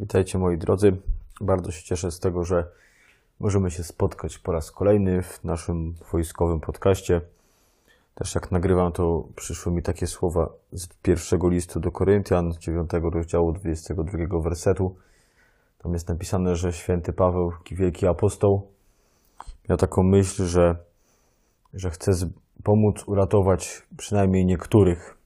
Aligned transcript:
Witajcie 0.00 0.38
moi 0.38 0.58
drodzy. 0.58 0.96
Bardzo 1.40 1.70
się 1.70 1.82
cieszę 1.82 2.10
z 2.10 2.20
tego, 2.20 2.44
że 2.44 2.64
możemy 3.40 3.70
się 3.70 3.84
spotkać 3.84 4.38
po 4.38 4.52
raz 4.52 4.70
kolejny 4.70 5.22
w 5.22 5.44
naszym 5.44 5.94
wojskowym 6.12 6.60
podcaście. 6.60 7.20
Też 8.14 8.34
jak 8.34 8.52
nagrywam, 8.52 8.92
to 8.92 9.24
przyszły 9.36 9.72
mi 9.72 9.82
takie 9.82 10.06
słowa 10.06 10.48
z 10.72 10.86
pierwszego 11.02 11.48
listu 11.48 11.80
do 11.80 11.90
Koryntian, 11.90 12.52
9 12.60 12.90
rozdziału 13.12 13.52
22 13.52 14.40
wersetu. 14.40 14.96
Tam 15.82 15.92
jest 15.92 16.08
napisane, 16.08 16.56
że 16.56 16.72
święty 16.72 17.12
Paweł, 17.12 17.52
wielki 17.70 18.06
apostoł, 18.06 18.68
miał 19.68 19.78
taką 19.78 20.02
myśl, 20.02 20.44
że, 20.44 20.76
że 21.74 21.90
chce 21.90 22.12
pomóc 22.64 23.04
uratować 23.06 23.82
przynajmniej 23.96 24.46
niektórych. 24.46 25.18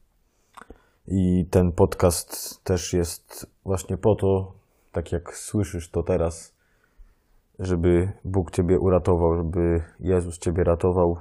I 1.08 1.46
ten 1.50 1.72
podcast 1.72 2.64
też 2.64 2.92
jest 2.92 3.46
właśnie 3.64 3.96
po 3.96 4.14
to, 4.14 4.61
tak 4.92 5.12
jak 5.12 5.36
słyszysz 5.36 5.90
to 5.90 6.02
teraz, 6.02 6.54
żeby 7.58 8.12
Bóg 8.24 8.50
Ciebie 8.50 8.78
uratował, 8.78 9.36
żeby 9.36 9.82
Jezus 10.00 10.38
Ciebie 10.38 10.64
ratował 10.64 11.16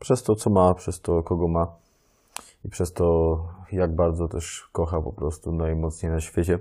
przez 0.00 0.22
to, 0.22 0.34
co 0.34 0.50
ma, 0.50 0.74
przez 0.74 1.00
to, 1.00 1.22
kogo 1.22 1.48
ma 1.48 1.76
i 2.64 2.68
przez 2.68 2.92
to, 2.92 3.38
jak 3.72 3.94
bardzo 3.94 4.28
też 4.28 4.68
kocha 4.72 5.00
po 5.00 5.12
prostu 5.12 5.52
najmocniej 5.52 6.12
na 6.12 6.20
świecie. 6.20 6.58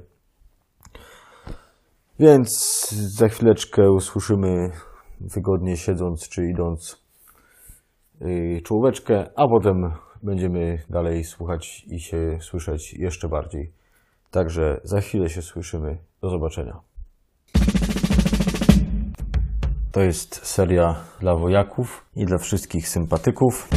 Więc 2.20 2.90
za 2.92 3.28
chwileczkę 3.28 3.92
usłyszymy 3.92 4.72
wygodnie 5.20 5.78
siedząc 5.78 6.30
czy 6.30 6.50
idąc 6.50 7.04
yy, 8.22 8.62
czołóweczkę, 8.62 9.30
a 9.36 9.48
potem 9.48 9.92
będziemy 10.24 10.84
dalej 10.90 11.24
słuchać 11.24 11.86
i 11.88 12.00
się 12.00 12.38
słyszeć 12.42 12.94
jeszcze 12.94 13.30
bardziej. 13.30 13.83
Także 14.34 14.82
za 14.84 15.02
chwilę 15.02 15.30
się 15.30 15.42
słyszymy. 15.42 15.98
Do 16.22 16.30
zobaczenia. 16.30 16.80
To 19.92 20.02
jest 20.02 20.46
seria 20.46 20.96
dla 21.20 21.36
wojaków 21.36 22.06
i 22.16 22.26
dla 22.26 22.38
wszystkich 22.38 22.88
sympatyków. 22.88 23.70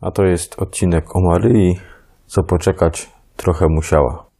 A 0.00 0.10
to 0.10 0.24
jest 0.24 0.62
odcinek 0.62 1.16
o 1.16 1.20
Maryi, 1.20 1.76
co 2.26 2.42
poczekać 2.42 3.10
trochę 3.36 3.66
musiała. 3.68 4.30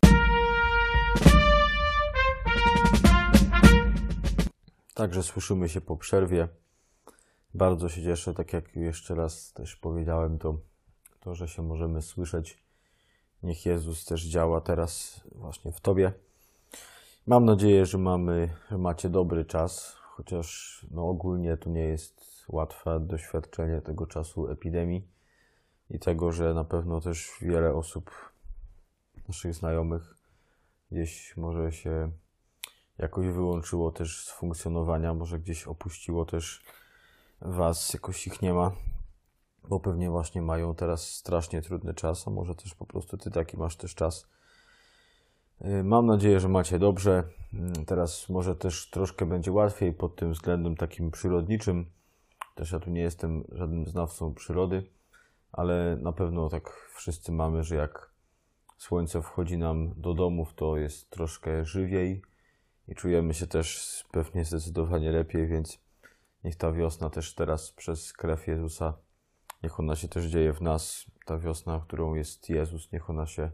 Także 4.95 5.23
słyszymy 5.23 5.69
się 5.69 5.81
po 5.81 5.97
przerwie. 5.97 6.49
Bardzo 7.55 7.89
się 7.89 8.03
cieszę, 8.03 8.35
tak 8.35 8.53
jak 8.53 8.77
jeszcze 8.77 9.15
raz 9.15 9.53
też 9.53 9.77
powiedziałem, 9.77 10.39
to, 10.39 10.55
to 11.21 11.35
że 11.35 11.49
się 11.49 11.63
możemy 11.63 12.03
słyszeć. 12.03 12.70
Niech 13.43 13.67
Jezus 13.67 14.05
też 14.05 14.25
działa 14.25 14.61
teraz 14.61 15.21
właśnie 15.35 15.73
w 15.73 15.81
Tobie. 15.81 16.13
Mam 17.27 17.45
nadzieję, 17.45 17.87
że 17.87 17.99
mamy, 17.99 18.49
że 18.71 18.79
macie 18.79 19.09
dobry 19.09 19.45
czas, 19.45 19.97
chociaż 20.01 20.81
no 20.91 21.09
ogólnie 21.09 21.57
to 21.57 21.71
nie 21.71 21.81
jest 21.81 22.45
łatwe 22.49 23.01
doświadczenie 23.01 23.81
tego 23.81 24.07
czasu 24.07 24.49
epidemii 24.49 25.09
i 25.91 25.99
tego, 25.99 26.33
że 26.33 26.55
na 26.55 26.65
pewno 26.65 27.01
też 27.01 27.31
wiele 27.41 27.75
osób, 27.75 28.11
naszych 29.29 29.55
znajomych, 29.55 30.15
gdzieś 30.91 31.37
może 31.37 31.73
się 31.73 32.11
jakoś 32.99 33.27
wyłączyło 33.27 33.93
też 33.93 34.25
z 34.25 34.31
funkcjonowania, 34.31 35.15
może 35.15 35.39
gdzieś 35.39 35.65
opuściło 35.65 36.25
też 36.25 36.63
Was, 37.41 37.95
jakoś 37.95 38.27
ich 38.27 38.43
nie 38.43 38.55
ma, 38.55 38.73
bo 39.69 39.81
pewnie 39.81 40.11
właśnie 40.11 40.43
mają 40.43 40.75
teraz 40.75 41.09
strasznie 41.09 41.63
trudny 41.63 41.95
czas, 41.95 42.29
a 42.29 42.31
może 42.31 42.55
też 42.55 42.75
po 42.75 42.87
prostu 42.87 43.17
Ty 43.17 43.31
taki 43.31 43.57
masz 43.57 43.77
też 43.77 43.95
czas. 43.95 44.29
Y, 45.65 45.85
mam 45.85 46.07
nadzieję, 46.07 46.41
że 46.41 46.49
macie 46.49 46.79
dobrze. 46.79 47.25
Mm, 47.55 47.85
teraz 47.85 48.29
może 48.29 48.57
też 48.57 48.91
troszkę 48.91 49.27
będzie 49.27 49.53
łatwiej 49.53 49.93
pod 49.93 50.17
tym 50.17 50.33
względem 50.33 50.77
takim 50.77 51.11
przyrodniczym. 51.11 51.87
Też 52.55 52.73
ja 52.73 52.81
tu 52.81 52.91
nie 52.91 53.01
jestem 53.01 53.45
żadnym 53.53 53.87
znawcą 53.87 54.35
przyrody, 54.35 54.91
ale 55.53 55.97
na 55.97 56.13
pewno 56.13 56.49
tak 56.49 56.91
wszyscy 56.95 57.33
mamy, 57.33 57.65
że 57.65 57.77
jak 57.77 58.11
słońce 58.77 59.23
wchodzi 59.23 59.59
nam 59.59 59.93
do 59.97 60.15
domów, 60.15 60.55
to 60.55 60.77
jest 60.77 61.11
troszkę 61.11 61.65
żywiej 61.65 62.23
i 62.89 62.95
czujemy 62.95 63.35
się 63.35 63.47
też 63.47 64.05
pewnie 64.13 64.45
zdecydowanie 64.45 65.13
lepiej, 65.13 65.47
więc 65.47 65.79
niech 66.45 66.57
ta 66.57 66.73
wiosna 66.73 67.11
też 67.11 67.35
teraz 67.35 67.73
przez 67.73 68.13
krew 68.13 68.47
Jezusa, 68.47 68.95
niech 69.63 69.81
ona 69.81 69.97
się 69.97 70.09
też 70.09 70.25
dzieje 70.25 70.53
w 70.53 70.61
nas. 70.61 71.07
Ta 71.27 71.39
wiosna, 71.39 71.81
którą 71.87 72.15
jest 72.15 72.49
Jezus, 72.49 72.93
niech 72.93 73.11
ona 73.11 73.27
się 73.27 73.51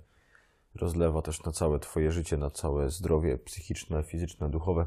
rozlewa 0.74 1.22
też 1.22 1.44
na 1.44 1.52
całe 1.52 1.78
Twoje 1.78 2.12
życie, 2.12 2.36
na 2.36 2.50
całe 2.50 2.90
zdrowie 2.90 3.38
psychiczne, 3.38 4.02
fizyczne, 4.02 4.50
duchowe. 4.50 4.86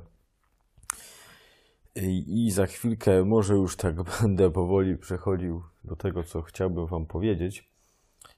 I 2.27 2.51
za 2.51 2.65
chwilkę 2.65 3.25
może 3.25 3.53
już 3.53 3.75
tak 3.75 3.95
będę 4.21 4.51
powoli 4.51 4.97
przechodził 4.97 5.63
do 5.83 5.95
tego, 5.95 6.23
co 6.23 6.41
chciałbym 6.41 6.87
Wam 6.87 7.05
powiedzieć. 7.05 7.69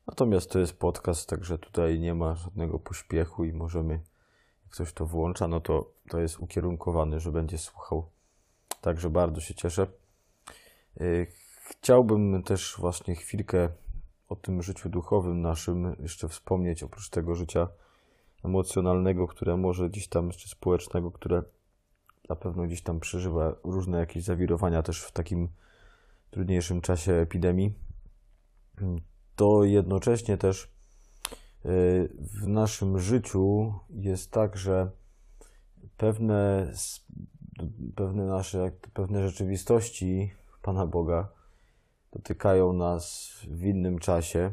Natomiast 0.08 0.52
to 0.52 0.60
jest 0.60 0.80
podcast, 0.80 1.30
także 1.30 1.58
tutaj 1.58 2.00
nie 2.00 2.16
ma 2.16 2.36
żadnego 2.36 2.80
pośpiechu 2.80 3.44
i 3.44 3.54
możemy, 3.54 3.94
jak 3.94 4.74
ktoś 4.74 4.94
to 4.94 5.06
włącza, 5.06 5.48
no 5.48 5.60
to 5.62 5.94
to 6.10 6.20
jest 6.20 6.40
ukierunkowany, 6.40 7.20
że 7.20 7.32
będzie 7.32 7.58
słuchał. 7.58 8.10
Także 8.82 9.10
bardzo 9.10 9.42
się 9.42 9.56
cieszę. 9.56 9.88
Chciałbym 11.72 12.44
też 12.44 12.76
właśnie 12.78 13.16
chwilkę 13.16 13.70
o 14.30 14.36
tym 14.36 14.64
życiu 14.64 14.90
duchowym 14.90 15.42
naszym 15.42 15.96
jeszcze 16.00 16.30
wspomnieć, 16.30 16.84
oprócz 16.84 17.10
tego 17.10 17.36
życia 17.36 17.68
emocjonalnego, 18.44 19.28
które 19.28 19.58
może 19.58 19.90
gdzieś 19.90 20.08
tam, 20.08 20.32
czy 20.32 20.50
społecznego, 20.50 21.12
które 21.12 21.44
na 22.30 22.36
pewno 22.36 22.64
gdzieś 22.64 22.82
tam 22.82 23.00
przeżywa 23.00 23.56
różne 23.64 24.00
jakieś 24.00 24.24
zawirowania 24.24 24.84
też 24.84 25.02
w 25.02 25.12
takim 25.12 25.50
trudniejszym 26.32 26.82
czasie 26.82 27.14
epidemii, 27.14 27.74
to 29.36 29.64
jednocześnie 29.64 30.38
też 30.38 30.64
y, 30.64 30.70
w 32.20 32.48
naszym 32.48 33.00
życiu 33.00 33.74
jest 33.90 34.32
tak, 34.32 34.58
że 34.58 34.92
pewne, 35.98 36.72
pewne 37.96 38.26
nasze, 38.26 38.72
pewne 38.94 39.30
rzeczywistości 39.30 40.34
Pana 40.62 40.88
Boga 40.88 41.41
dotykają 42.12 42.74
nas 42.74 43.32
w 43.48 43.64
innym 43.64 44.00
czasie. 44.00 44.52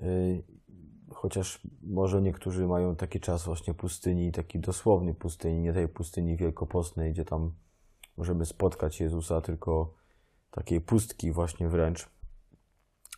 Y, 0.00 0.42
chociaż 1.10 1.60
może 1.82 2.22
niektórzy 2.22 2.66
mają 2.66 2.96
taki 2.96 3.20
czas 3.20 3.44
właśnie 3.44 3.74
pustyni, 3.74 4.32
taki 4.32 4.58
dosłowny 4.58 5.14
pustyni, 5.14 5.60
nie 5.60 5.72
tej 5.72 5.88
pustyni 5.88 6.36
wielkopostnej, 6.36 7.12
gdzie 7.12 7.24
tam 7.24 7.52
możemy 8.16 8.46
spotkać 8.46 9.00
Jezusa, 9.00 9.40
tylko 9.40 9.94
takiej 10.50 10.80
pustki 10.80 11.32
właśnie 11.32 11.68
wręcz. 11.68 12.08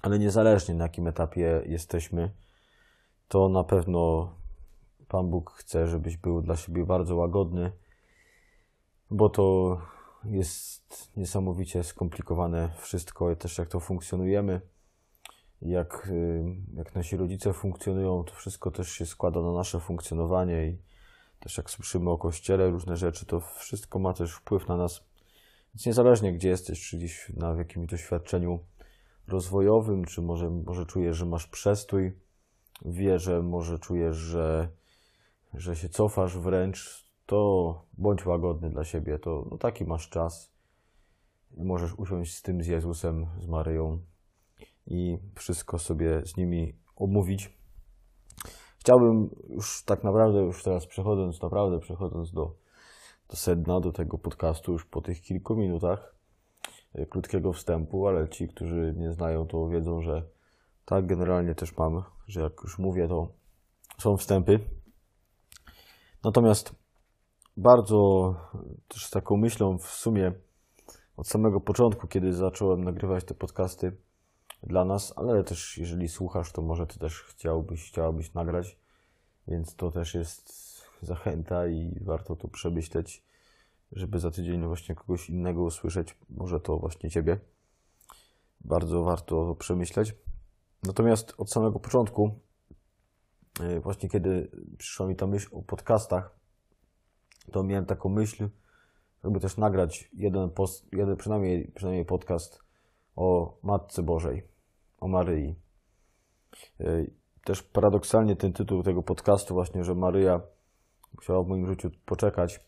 Ale 0.02 0.18
niezależnie 0.18 0.74
na 0.74 0.84
jakim 0.84 1.06
etapie 1.06 1.62
jesteśmy, 1.66 2.30
to 3.28 3.48
na 3.48 3.64
pewno 3.64 4.32
Pan 5.08 5.30
Bóg 5.30 5.50
chce, 5.50 5.88
żebyś 5.88 6.16
był 6.16 6.42
dla 6.42 6.56
siebie 6.56 6.84
bardzo 6.86 7.16
łagodny, 7.16 7.72
bo 9.10 9.28
to 9.28 9.78
jest 10.24 11.10
niesamowicie 11.16 11.84
skomplikowane 11.84 12.70
wszystko, 12.78 13.36
też 13.36 13.58
jak 13.58 13.68
to 13.68 13.80
funkcjonujemy, 13.80 14.60
jak, 15.62 16.08
y, 16.10 16.44
jak 16.74 16.94
nasi 16.94 17.16
rodzice 17.16 17.52
funkcjonują, 17.52 18.24
to 18.24 18.34
wszystko 18.34 18.70
też 18.70 18.92
się 18.92 19.06
składa 19.06 19.42
na 19.42 19.52
nasze 19.52 19.80
funkcjonowanie 19.80 20.66
i 20.66 20.78
też 21.40 21.56
jak 21.56 21.70
słyszymy 21.70 22.10
o 22.10 22.18
Kościele, 22.18 22.70
różne 22.70 22.96
rzeczy, 22.96 23.26
to 23.26 23.40
wszystko 23.40 23.98
ma 23.98 24.12
też 24.12 24.32
wpływ 24.32 24.68
na 24.68 24.76
nas. 24.76 25.04
Więc 25.74 25.86
niezależnie 25.86 26.32
gdzie 26.32 26.48
jesteś, 26.48 26.88
czy 26.88 26.96
gdzieś 26.96 27.32
na 27.36 27.54
jakimś 27.54 27.86
doświadczeniu 27.86 28.60
rozwojowym, 29.28 30.04
czy 30.04 30.22
może, 30.22 30.50
może 30.50 30.86
czujesz, 30.86 31.16
że 31.16 31.26
masz 31.26 31.46
przestój 31.46 32.12
w 32.84 32.94
wierze, 32.94 33.42
może 33.42 33.78
czujesz, 33.78 34.16
że, 34.16 34.68
że 35.54 35.76
się 35.76 35.88
cofasz 35.88 36.38
wręcz, 36.38 37.01
to 37.26 37.82
bądź 37.92 38.26
łagodny 38.26 38.70
dla 38.70 38.84
siebie, 38.84 39.18
to 39.18 39.46
no, 39.50 39.58
taki 39.58 39.84
masz 39.84 40.08
czas. 40.08 40.52
Możesz 41.56 41.94
usiąść 41.94 42.34
z 42.34 42.42
tym, 42.42 42.62
z 42.62 42.66
Jezusem, 42.66 43.26
z 43.38 43.46
Maryją 43.46 43.98
i 44.86 45.18
wszystko 45.34 45.78
sobie 45.78 46.26
z 46.26 46.36
nimi 46.36 46.74
omówić. 46.96 47.58
Chciałbym 48.78 49.30
już 49.48 49.84
tak 49.84 50.04
naprawdę, 50.04 50.38
już 50.38 50.62
teraz 50.62 50.86
przechodząc, 50.86 51.42
naprawdę 51.42 51.78
przechodząc 51.78 52.32
do, 52.32 52.54
do 53.28 53.36
sedna, 53.36 53.80
do 53.80 53.92
tego 53.92 54.18
podcastu, 54.18 54.72
już 54.72 54.86
po 54.86 55.00
tych 55.00 55.20
kilku 55.20 55.56
minutach 55.56 56.14
e, 56.94 57.06
krótkiego 57.06 57.52
wstępu, 57.52 58.08
ale 58.08 58.28
ci, 58.28 58.48
którzy 58.48 58.94
nie 58.96 59.12
znają, 59.12 59.46
to 59.46 59.68
wiedzą, 59.68 60.02
że 60.02 60.22
tak 60.84 61.06
generalnie 61.06 61.54
też 61.54 61.76
mam, 61.76 62.02
że 62.26 62.40
jak 62.40 62.52
już 62.62 62.78
mówię, 62.78 63.08
to 63.08 63.28
są 63.98 64.16
wstępy. 64.16 64.60
Natomiast 66.24 66.81
bardzo 67.56 68.34
też 68.88 69.10
taką 69.10 69.36
myślą 69.36 69.78
w 69.78 69.86
sumie 69.86 70.32
od 71.16 71.28
samego 71.28 71.60
początku, 71.60 72.08
kiedy 72.08 72.32
zacząłem 72.32 72.84
nagrywać 72.84 73.24
te 73.24 73.34
podcasty 73.34 73.96
dla 74.62 74.84
nas, 74.84 75.12
ale 75.16 75.44
też 75.44 75.78
jeżeli 75.78 76.08
słuchasz, 76.08 76.52
to 76.52 76.62
może 76.62 76.86
ty 76.86 76.98
też 76.98 77.22
chciałbyś, 77.22 77.88
chciałabyś 77.88 78.34
nagrać. 78.34 78.78
Więc 79.48 79.76
to 79.76 79.90
też 79.90 80.14
jest 80.14 80.52
zachęta 81.02 81.66
i 81.66 81.98
warto 82.00 82.36
to 82.36 82.48
przemyśleć, 82.48 83.24
żeby 83.92 84.18
za 84.18 84.30
tydzień 84.30 84.66
właśnie 84.66 84.94
kogoś 84.94 85.30
innego 85.30 85.62
usłyszeć, 85.62 86.16
może 86.30 86.60
to 86.60 86.78
właśnie 86.78 87.10
Ciebie. 87.10 87.40
Bardzo 88.60 89.04
warto 89.04 89.46
to 89.46 89.54
przemyśleć. 89.54 90.14
Natomiast 90.82 91.34
od 91.38 91.50
samego 91.50 91.80
początku, 91.80 92.38
e, 93.60 93.80
właśnie 93.80 94.08
kiedy 94.08 94.50
przyszła 94.78 95.06
mi 95.06 95.16
ta 95.16 95.26
myśl 95.26 95.48
o 95.52 95.62
podcastach, 95.62 96.41
to 97.52 97.62
miałem 97.62 97.86
taką 97.86 98.08
myśl, 98.08 98.48
żeby 99.24 99.40
też 99.40 99.56
nagrać 99.56 100.10
jeden, 100.12 100.50
post, 100.50 100.92
jeden 100.92 101.16
przynajmniej, 101.16 101.72
przynajmniej 101.74 102.04
podcast 102.04 102.62
o 103.16 103.58
Matce 103.62 104.02
Bożej, 104.02 104.42
o 105.00 105.08
Maryi. 105.08 105.54
E, 106.80 107.04
też 107.44 107.62
paradoksalnie 107.62 108.36
ten 108.36 108.52
tytuł 108.52 108.82
tego 108.82 109.02
podcastu 109.02 109.54
właśnie, 109.54 109.84
że 109.84 109.94
Maryja 109.94 110.40
musiała 111.14 111.42
w 111.42 111.48
moim 111.48 111.66
życiu 111.66 111.90
poczekać, 112.06 112.60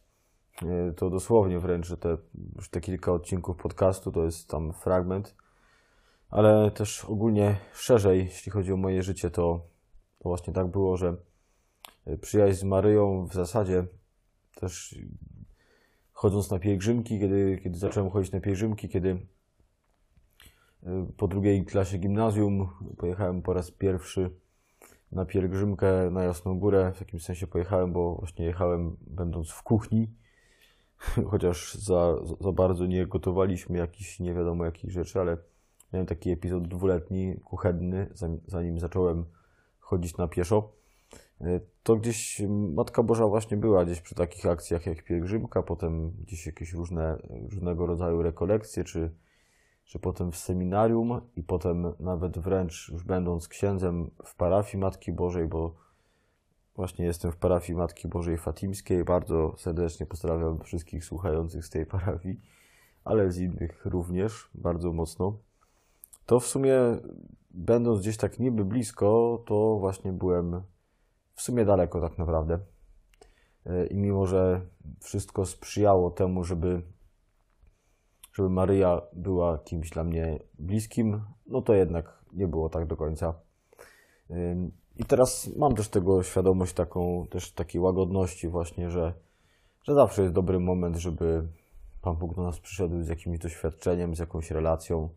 e, 0.63 0.93
to 0.93 1.11
dosłownie 1.11 1.61
wręcz, 1.61 1.87
że 1.87 1.97
te, 1.97 2.17
już 2.57 2.71
te 2.71 2.81
kilka 2.81 3.13
odcinków 3.13 3.57
podcastu 3.57 4.13
to 4.13 4.25
jest 4.25 4.49
tam 4.49 4.73
fragment, 4.73 5.37
ale 6.31 6.71
też 6.71 7.05
ogólnie 7.05 7.57
szerzej, 7.73 8.19
jeśli 8.19 8.53
chodzi 8.53 8.73
o 8.73 8.77
moje 8.77 9.03
życie, 9.03 9.31
to, 9.31 9.61
to 10.19 10.29
właśnie 10.29 10.53
tak 10.53 10.67
było, 10.67 10.97
że 10.97 11.17
e, 12.07 12.17
przyjaźń 12.17 12.59
z 12.59 12.65
Maryją 12.65 13.27
w 13.27 13.35
zasadzie 13.35 13.87
też 14.65 14.99
chodząc 16.13 16.51
na 16.51 16.59
pielgrzymki, 16.59 17.21
kiedy, 17.21 17.61
kiedy 17.63 17.79
zacząłem 17.79 18.11
chodzić 18.11 18.33
na 18.33 18.41
pielgrzymki, 18.41 18.89
kiedy 18.89 19.27
e, 20.83 21.07
po 21.17 21.29
drugiej 21.29 21.65
klasie 21.65 21.99
gimnazjum 21.99 22.69
pojechałem 22.99 23.43
po 23.43 23.53
raz 23.53 23.71
pierwszy 23.71 24.31
na 25.13 25.25
pielgrzymkę 25.25 26.11
na 26.11 26.23
Jasną 26.23 26.59
Górę. 26.59 26.93
W 26.95 27.01
jakimś 27.01 27.25
sensie 27.25 27.47
pojechałem, 27.47 27.93
bo 27.93 28.15
właśnie 28.15 28.45
jechałem 28.45 28.97
będąc 29.01 29.51
w 29.51 29.63
kuchni, 29.63 30.11
chociaż 31.31 31.75
za, 31.75 32.15
za 32.41 32.53
bardzo 32.53 32.87
nie 32.87 33.07
gotowaliśmy 33.07 33.79
jakichś 33.79 34.21
nie 34.21 34.35
wiadomo 34.35 34.65
jakich 34.65 34.91
rzeczy, 34.91 35.21
ale 35.21 35.37
miałem 35.93 36.07
taki 36.07 36.31
epizod 36.31 36.69
dwuletni, 36.69 37.37
kuchenny, 37.45 38.11
zanim 38.47 38.81
zacząłem 38.81 39.25
chodzić 39.79 40.17
na 40.17 40.29
pieszo. 40.29 40.84
E, 41.41 41.61
to 41.83 41.97
gdzieś 41.97 42.43
Matka 42.49 43.03
Boża 43.03 43.27
właśnie 43.27 43.57
była 43.57 43.85
gdzieś 43.85 44.01
przy 44.01 44.15
takich 44.15 44.47
akcjach 44.47 44.87
jak 44.87 45.05
pielgrzymka, 45.05 45.63
potem 45.63 46.11
gdzieś 46.11 46.47
jakieś 46.47 46.73
różne, 46.73 47.19
różnego 47.51 47.87
rodzaju 47.87 48.23
rekolekcje, 48.23 48.85
czy 48.85 49.11
że 49.87 49.99
potem 49.99 50.33
w 50.33 50.37
seminarium 50.37 51.21
i 51.37 51.43
potem 51.43 51.93
nawet 52.01 52.39
wręcz 52.39 52.89
już 52.93 53.05
będąc 53.05 53.49
księdzem 53.49 54.11
w 54.25 54.35
parafii 54.35 54.81
Matki 54.81 55.13
Bożej, 55.13 55.49
bo 55.49 55.75
właśnie 56.77 57.05
jestem 57.05 57.33
w 57.33 57.37
parafii 57.37 57.79
Matki 57.79 58.09
Bożej 58.09 58.37
Fatimskiej. 58.37 59.05
Bardzo 59.05 59.55
serdecznie 59.57 60.07
pozdrawiam 60.07 60.61
wszystkich 60.61 61.05
słuchających 61.05 61.65
z 61.65 61.71
tej 61.71 61.87
parafii, 61.87 62.41
ale 63.05 63.33
z 63.33 63.39
innych 63.39 63.87
również 63.87 64.51
bardzo 64.55 64.93
mocno. 64.93 65.39
To 66.27 66.41
w 66.41 66.47
sumie, 66.47 66.77
będąc 67.51 68.01
gdzieś 68.01 68.17
tak 68.17 68.39
niby 68.39 68.65
blisko, 68.65 69.43
to 69.47 69.77
właśnie 69.79 70.13
byłem 70.13 70.63
w 71.35 71.43
sumie 71.43 71.65
daleko 71.65 72.01
tak 72.01 72.19
naprawdę. 72.19 72.59
I 73.91 73.97
mimo, 73.97 74.27
że 74.27 74.61
wszystko 75.01 75.47
sprzyjało 75.47 76.11
temu, 76.11 76.45
żeby 76.45 76.83
żeby 78.35 78.51
Maryja 78.51 79.01
była 79.13 79.59
kimś 79.59 79.91
dla 79.91 80.05
mnie 80.05 80.39
bliskim, 80.59 81.25
no 81.47 81.63
to 81.63 81.75
jednak 81.75 82.25
nie 82.33 82.49
było 82.49 82.69
tak 82.69 82.87
do 82.87 82.97
końca. 82.97 83.35
I 84.97 85.05
teraz 85.05 85.51
mam 85.57 85.75
też 85.75 85.89
tego 85.89 86.23
świadomość 86.23 86.73
taką, 86.73 87.27
też 87.31 87.53
takiej 87.53 87.81
łagodności 87.81 88.49
właśnie, 88.49 88.91
że, 88.91 89.15
że 89.83 89.95
zawsze 89.95 90.23
jest 90.23 90.35
dobry 90.35 90.61
moment, 90.61 90.97
żeby 90.97 91.49
Pan 92.03 92.17
Bóg 92.17 92.35
do 92.35 92.43
nas 92.43 92.61
przyszedł 92.61 93.03
z 93.03 93.09
jakimś 93.09 93.39
doświadczeniem, 93.39 94.17
z 94.17 94.19
jakąś 94.19 94.51
relacją. 94.51 95.09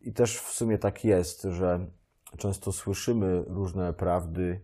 I 0.00 0.12
też 0.12 0.38
w 0.38 0.50
sumie 0.50 0.78
tak 0.78 1.04
jest, 1.04 1.42
że 1.42 1.86
często 2.36 2.72
słyszymy 2.72 3.44
różne 3.46 3.92
prawdy, 3.92 4.60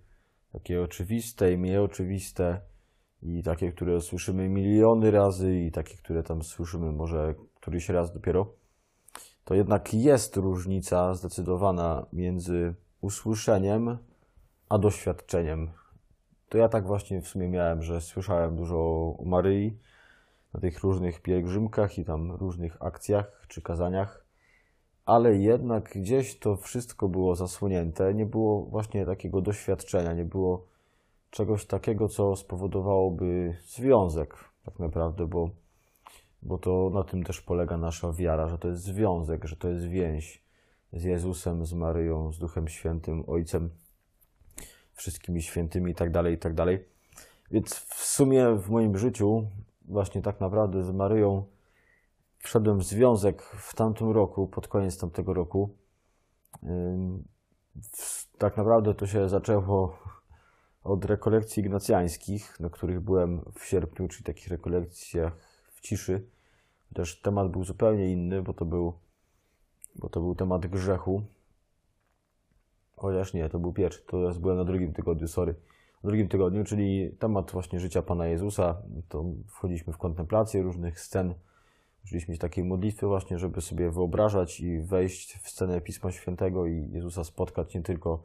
takie 0.52 0.82
oczywiste 0.82 1.52
i 1.52 1.58
mniej 1.58 1.78
oczywiste, 1.78 2.60
i 3.22 3.42
takie, 3.42 3.72
które 3.72 4.00
słyszymy 4.00 4.48
miliony 4.48 5.10
razy 5.10 5.60
i 5.60 5.70
takie, 5.70 5.96
które 5.96 6.22
tam 6.22 6.42
słyszymy 6.42 6.92
może 6.92 7.34
któryś 7.54 7.88
raz 7.88 8.12
dopiero, 8.12 8.52
to 9.44 9.54
jednak 9.54 9.94
jest 9.94 10.36
różnica 10.36 11.14
zdecydowana 11.14 12.06
między 12.12 12.74
usłyszeniem 13.00 13.98
a 14.68 14.78
doświadczeniem. 14.78 15.70
To 16.48 16.58
ja 16.58 16.68
tak 16.68 16.86
właśnie 16.86 17.22
w 17.22 17.28
sumie 17.28 17.48
miałem, 17.48 17.82
że 17.82 18.00
słyszałem 18.00 18.56
dużo 18.56 18.76
o 19.18 19.24
Maryi 19.24 19.78
na 20.54 20.60
tych 20.60 20.80
różnych 20.80 21.22
pielgrzymkach 21.22 21.98
i 21.98 22.04
tam 22.04 22.32
różnych 22.32 22.82
akcjach 22.82 23.44
czy 23.48 23.62
kazaniach, 23.62 24.24
ale 25.10 25.36
jednak 25.36 25.90
gdzieś 25.94 26.38
to 26.38 26.56
wszystko 26.56 27.08
było 27.08 27.34
zasłonięte, 27.34 28.14
nie 28.14 28.26
było 28.26 28.62
właśnie 28.64 29.06
takiego 29.06 29.40
doświadczenia, 29.40 30.12
nie 30.12 30.24
było 30.24 30.66
czegoś 31.30 31.66
takiego, 31.66 32.08
co 32.08 32.36
spowodowałoby 32.36 33.56
związek, 33.66 34.34
tak 34.64 34.78
naprawdę, 34.78 35.26
bo, 35.26 35.50
bo 36.42 36.58
to 36.58 36.90
na 36.94 37.04
tym 37.04 37.24
też 37.24 37.40
polega 37.40 37.76
nasza 37.76 38.12
wiara, 38.12 38.48
że 38.48 38.58
to 38.58 38.68
jest 38.68 38.82
związek, 38.82 39.44
że 39.44 39.56
to 39.56 39.68
jest 39.68 39.84
więź 39.84 40.42
z 40.92 41.04
Jezusem, 41.04 41.66
z 41.66 41.72
Maryją, 41.72 42.32
z 42.32 42.38
Duchem 42.38 42.68
Świętym, 42.68 43.24
Ojcem, 43.26 43.70
wszystkimi 44.92 45.42
świętymi 45.42 45.92
i 45.92 45.94
tak 45.94 46.10
dalej, 46.10 46.34
i 46.34 46.38
tak. 46.38 46.54
Więc 47.50 47.74
w 47.74 48.04
sumie 48.04 48.54
w 48.56 48.70
moim 48.70 48.98
życiu, 48.98 49.46
właśnie 49.84 50.22
tak 50.22 50.40
naprawdę 50.40 50.82
z 50.82 50.90
Maryją, 50.90 51.44
wszedłem 52.40 52.78
w 52.78 52.84
związek 52.84 53.42
w 53.42 53.74
tamtym 53.74 54.10
roku, 54.10 54.48
pod 54.48 54.68
koniec 54.68 54.98
tamtego 54.98 55.34
roku. 55.34 55.76
Tak 58.38 58.56
naprawdę 58.56 58.94
to 58.94 59.06
się 59.06 59.28
zaczęło 59.28 59.98
od 60.84 61.04
rekolekcji 61.04 61.60
ignacjańskich, 61.60 62.60
na 62.60 62.70
których 62.70 63.00
byłem 63.00 63.40
w 63.58 63.64
sierpniu, 63.64 64.08
czyli 64.08 64.24
takich 64.24 64.48
rekolekcjach 64.48 65.36
w 65.72 65.80
ciszy. 65.80 66.26
Też 66.94 67.20
temat 67.20 67.50
był 67.50 67.64
zupełnie 67.64 68.12
inny, 68.12 68.42
bo 68.42 68.54
to 68.54 68.64
był, 68.64 68.92
bo 69.96 70.08
to 70.08 70.20
był 70.20 70.34
temat 70.34 70.66
grzechu. 70.66 71.22
Chociaż 72.96 73.34
nie, 73.34 73.48
to 73.48 73.58
był 73.58 73.72
pierwszy, 73.72 74.02
to 74.06 74.18
ja 74.18 74.30
byłem 74.34 74.56
na 74.56 74.64
drugim 74.64 74.92
tygodniu, 74.92 75.28
sorry. 75.28 75.54
W 76.02 76.06
drugim 76.06 76.28
tygodniu, 76.28 76.64
czyli 76.64 77.16
temat 77.18 77.50
właśnie 77.50 77.80
życia 77.80 78.02
Pana 78.02 78.26
Jezusa. 78.26 78.82
To 79.08 79.24
wchodziliśmy 79.46 79.92
w 79.92 79.98
kontemplację 79.98 80.62
różnych 80.62 81.00
scen. 81.00 81.34
Uczyliśmy 82.04 82.34
się 82.34 82.40
takiej 82.40 82.64
modlitwy 82.64 83.06
właśnie, 83.06 83.38
żeby 83.38 83.60
sobie 83.60 83.90
wyobrażać 83.90 84.60
i 84.60 84.80
wejść 84.80 85.38
w 85.42 85.48
scenę 85.48 85.80
Pisma 85.80 86.10
Świętego 86.10 86.66
i 86.66 86.90
Jezusa 86.92 87.24
spotkać 87.24 87.74
nie 87.74 87.82
tylko 87.82 88.22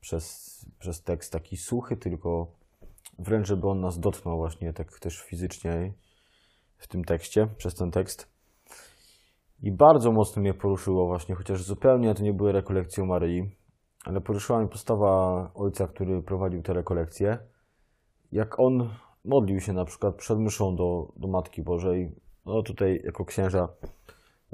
przez, 0.00 0.56
przez 0.78 1.02
tekst 1.02 1.32
taki 1.32 1.56
suchy, 1.56 1.96
tylko 1.96 2.52
wręcz, 3.18 3.46
żeby 3.46 3.68
on 3.68 3.80
nas 3.80 3.98
dotknął 3.98 4.36
właśnie 4.36 4.72
tak 4.72 4.98
też 4.98 5.22
fizycznie 5.22 5.92
w 6.76 6.88
tym 6.88 7.04
tekście, 7.04 7.46
przez 7.56 7.74
ten 7.74 7.90
tekst. 7.90 8.36
I 9.62 9.72
bardzo 9.72 10.12
mocno 10.12 10.42
mnie 10.42 10.54
poruszyło 10.54 11.06
właśnie, 11.06 11.34
chociaż 11.34 11.62
zupełnie 11.62 12.14
to 12.14 12.22
nie 12.22 12.32
były 12.32 12.52
rekolekcje 12.52 13.04
Maryi, 13.04 13.50
ale 14.04 14.20
poruszyła 14.20 14.58
mnie 14.58 14.68
postawa 14.68 15.50
ojca, 15.54 15.86
który 15.86 16.22
prowadził 16.22 16.62
te 16.62 16.72
rekolekcje. 16.72 17.38
Jak 18.32 18.60
on 18.60 18.90
modlił 19.24 19.60
się 19.60 19.72
na 19.72 19.84
przykład 19.84 20.14
przed 20.14 20.38
myszą 20.38 20.76
do, 20.76 21.12
do 21.16 21.28
Matki 21.28 21.62
Bożej. 21.62 22.12
No 22.46 22.62
tutaj 22.62 23.02
jako 23.04 23.24
księża 23.24 23.68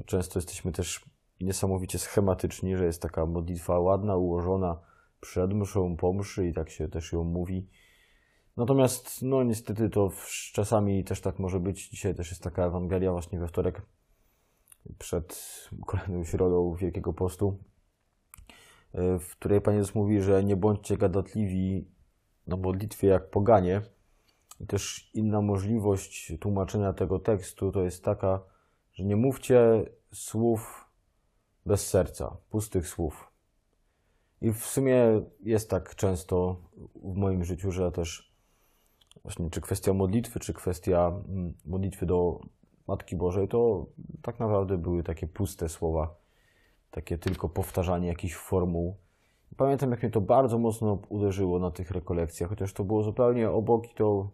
często 0.06 0.38
jesteśmy 0.38 0.72
też 0.72 1.04
niesamowicie 1.40 1.98
schematyczni, 1.98 2.76
że 2.76 2.84
jest 2.84 3.02
taka 3.02 3.26
modlitwa 3.26 3.78
ładna, 3.78 4.16
ułożona, 4.16 4.80
przed 5.20 5.54
mszą, 5.54 5.96
po 5.96 6.12
mszy 6.12 6.48
i 6.48 6.52
tak 6.52 6.70
się 6.70 6.88
też 6.88 7.12
ją 7.12 7.24
mówi. 7.24 7.68
Natomiast, 8.56 9.22
no 9.22 9.42
niestety 9.42 9.90
to 9.90 10.10
czasami 10.52 11.04
też 11.04 11.20
tak 11.20 11.38
może 11.38 11.60
być. 11.60 11.88
Dzisiaj 11.88 12.14
też 12.14 12.30
jest 12.30 12.42
taka 12.42 12.66
Ewangelia 12.66 13.12
właśnie 13.12 13.38
we 13.38 13.48
wtorek 13.48 13.82
przed 14.98 15.44
kolejną 15.86 16.24
środą 16.24 16.74
Wielkiego 16.74 17.12
Postu, 17.12 17.58
e, 18.92 19.18
w 19.18 19.36
której 19.36 19.60
Pan 19.60 19.74
Jezus 19.74 19.94
mówi, 19.94 20.20
że 20.20 20.44
nie 20.44 20.56
bądźcie 20.56 20.96
gadatliwi 20.96 21.88
na 22.46 22.56
modlitwie 22.56 23.08
jak 23.08 23.30
poganie. 23.30 23.82
I 24.62 24.66
też 24.66 25.10
inna 25.14 25.40
możliwość 25.40 26.32
tłumaczenia 26.40 26.92
tego 26.92 27.18
tekstu 27.18 27.72
to 27.72 27.82
jest 27.82 28.04
taka, 28.04 28.40
że 28.92 29.04
nie 29.04 29.16
mówcie 29.16 29.84
słów 30.12 30.88
bez 31.66 31.88
serca, 31.88 32.36
pustych 32.50 32.88
słów. 32.88 33.32
I 34.40 34.52
w 34.52 34.64
sumie 34.66 35.22
jest 35.42 35.70
tak 35.70 35.94
często 35.94 36.56
w 37.04 37.16
moim 37.16 37.44
życiu, 37.44 37.72
że 37.72 37.92
też 37.92 38.32
właśnie 39.22 39.50
czy 39.50 39.60
kwestia 39.60 39.92
modlitwy, 39.92 40.40
czy 40.40 40.52
kwestia 40.54 41.12
mm, 41.28 41.54
modlitwy 41.64 42.06
do 42.06 42.40
Matki 42.88 43.16
Bożej, 43.16 43.48
to 43.48 43.86
tak 44.22 44.40
naprawdę 44.40 44.78
były 44.78 45.02
takie 45.02 45.26
puste 45.26 45.68
słowa, 45.68 46.14
takie 46.90 47.18
tylko 47.18 47.48
powtarzanie 47.48 48.08
jakichś 48.08 48.34
formuł. 48.34 48.96
Pamiętam, 49.56 49.90
jak 49.90 50.02
mnie 50.02 50.10
to 50.10 50.20
bardzo 50.20 50.58
mocno 50.58 50.98
uderzyło 51.08 51.58
na 51.58 51.70
tych 51.70 51.90
rekolekcjach, 51.90 52.50
chociaż 52.50 52.72
to 52.72 52.84
było 52.84 53.02
zupełnie 53.02 53.50
obok 53.50 53.90
i 53.90 53.94
to 53.94 54.30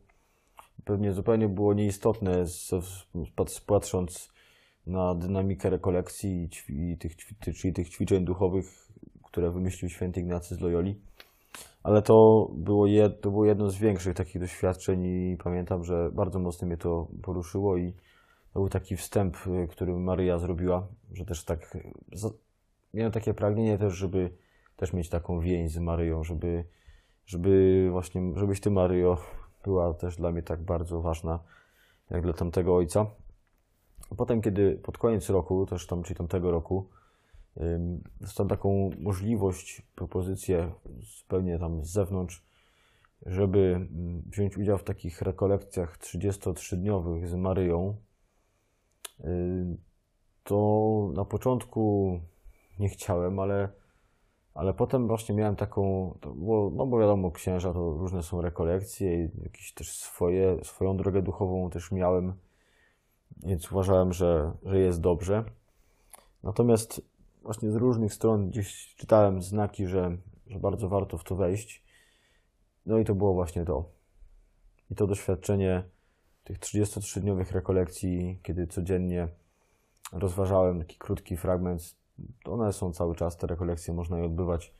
pewnie 0.85 1.13
zupełnie 1.13 1.49
było 1.49 1.75
nieistotne, 1.75 2.45
patrząc 3.67 4.33
na 4.87 5.15
dynamikę 5.15 5.71
rekolekcji 5.71 6.49
i 6.69 6.99
tych, 6.99 7.17
czyli 7.57 7.75
tych 7.75 7.89
ćwiczeń 7.89 8.25
duchowych, 8.25 8.89
które 9.25 9.51
wymyślił 9.51 9.91
święty 9.91 10.21
Ignacy 10.21 10.55
z 10.55 10.61
Loyoli. 10.61 11.01
Ale 11.83 12.03
to 12.03 12.49
było, 12.55 12.87
jed, 12.87 13.21
to 13.21 13.31
było 13.31 13.45
jedno 13.45 13.71
z 13.71 13.77
większych 13.77 14.15
takich 14.15 14.41
doświadczeń 14.41 15.05
i 15.05 15.37
pamiętam, 15.45 15.85
że 15.85 16.11
bardzo 16.13 16.39
mocno 16.39 16.67
mnie 16.67 16.77
to 16.77 17.09
poruszyło 17.23 17.77
i 17.77 17.93
to 18.53 18.61
był 18.61 18.69
taki 18.69 18.97
wstęp, 18.97 19.37
który 19.71 19.93
Maryja 19.93 20.39
zrobiła, 20.39 20.89
że 21.13 21.25
też 21.25 21.45
tak 21.45 21.77
miałem 22.95 23.13
takie 23.13 23.35
pragnienie 23.35 23.79
też, 23.79 23.95
żeby 23.95 24.31
też 24.77 24.93
mieć 24.93 25.09
taką 25.09 25.41
więź 25.41 25.73
z 25.73 25.79
Maryją, 25.79 26.25
żeby, 26.25 26.65
żeby 27.27 27.89
właśnie, 27.91 28.33
żebyś 28.37 28.61
Ty 28.61 28.71
Maryjo 28.71 29.19
była 29.69 29.95
też 29.95 30.17
dla 30.17 30.31
mnie 30.33 30.43
tak 30.43 30.63
bardzo 30.63 31.01
ważna, 31.01 31.39
jak 32.11 32.23
dla 32.23 32.33
tamtego 32.33 32.77
ojca. 32.77 33.07
Potem, 34.17 34.41
kiedy 34.41 34.77
pod 34.77 34.99
koniec 34.99 35.31
roku, 35.31 35.67
też 35.67 35.87
tam, 35.87 36.03
czyli 36.03 36.17
tamtego 36.17 36.51
roku, 36.51 36.89
dostałem 38.21 38.49
taką 38.49 38.91
możliwość, 38.99 39.83
propozycję 39.95 40.73
zupełnie 41.21 41.59
tam 41.59 41.85
z 41.85 41.91
zewnątrz, 41.91 42.45
żeby 43.27 43.89
wziąć 44.27 44.59
udział 44.59 44.79
w 44.79 44.85
takich 44.85 45.23
rekolekcjach 45.23 45.99
33-dniowych 45.99 47.27
z 47.27 47.35
Maryją, 47.35 47.97
to 50.45 51.11
na 51.15 51.25
początku 51.25 52.13
nie 52.79 52.89
chciałem, 52.89 53.39
ale, 53.39 53.69
ale 54.59 54.75
potem 54.75 55.07
właśnie 55.07 55.35
miałem 55.35 55.57
taką, 55.57 56.15
no 56.73 56.87
bo 56.87 56.99
wiadomo, 56.99 57.31
księża 57.31 57.73
to 57.73 57.91
różne 57.91 58.23
są 58.23 58.41
rekolekcje 58.41 59.25
i 59.25 59.31
jakieś 59.43 59.73
też 59.73 59.93
swoje, 59.93 60.65
swoją 60.65 60.97
drogę 60.97 61.23
duchową 61.23 61.71
też 61.71 61.93
miałem, 61.93 62.33
więc 63.37 63.73
uważałem, 63.73 64.13
że, 64.13 64.53
że 64.63 64.79
jest 64.79 65.01
dobrze. 65.01 65.45
Natomiast 66.43 67.03
właśnie 67.43 67.71
z 67.71 67.75
różnych 67.75 68.15
stron 68.15 68.51
gdzieś 68.51 68.95
czytałem 68.97 69.43
znaki, 69.43 69.87
że, 69.87 70.17
że 70.47 70.59
bardzo 70.59 70.89
warto 70.89 71.19
w 71.19 71.25
to 71.25 71.37
wejść. 71.37 71.85
No 72.87 72.99
i 72.99 73.05
to 73.05 73.15
było 73.15 73.35
właśnie 73.35 73.65
to. 73.65 73.85
I 74.91 74.95
to 74.95 75.07
doświadczenie 75.07 75.83
tych 76.45 76.59
33-dniowych 76.59 77.53
rekolekcji, 77.53 78.41
kiedy 78.43 78.67
codziennie 78.67 79.29
rozważałem 80.13 80.79
taki 80.79 80.97
krótki 80.97 81.37
fragment 81.37 81.99
one 82.45 82.73
są 82.73 82.93
cały 82.93 83.15
czas, 83.15 83.37
te 83.37 83.47
rekolekcje 83.47 83.95
można 83.95 84.19
je 84.19 84.25
odbywać 84.25 84.75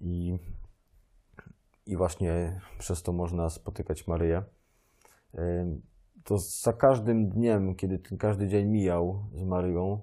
i, 0.00 0.38
i 1.86 1.96
właśnie 1.96 2.60
przez 2.78 3.02
to 3.02 3.12
można 3.12 3.50
spotykać 3.50 4.06
Maryję. 4.06 4.42
To 6.24 6.38
za 6.38 6.72
każdym 6.72 7.28
dniem, 7.28 7.74
kiedy 7.74 7.98
ten 7.98 8.18
każdy 8.18 8.48
dzień 8.48 8.68
mijał 8.68 9.24
z 9.34 9.42
Maryją, 9.42 10.00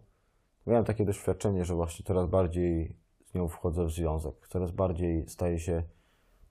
miałem 0.68 0.86
takie 0.86 1.06
doświadczenie, 1.06 1.66
że 1.66 1.76
właśnie 1.76 2.06
coraz 2.06 2.30
bardziej 2.30 2.96
z 3.26 3.34
nią 3.34 3.48
wchodzę 3.48 3.86
w 3.86 3.92
związek, 3.92 4.48
coraz 4.48 4.72
bardziej 4.72 5.30
staję 5.30 5.60
się 5.60 5.84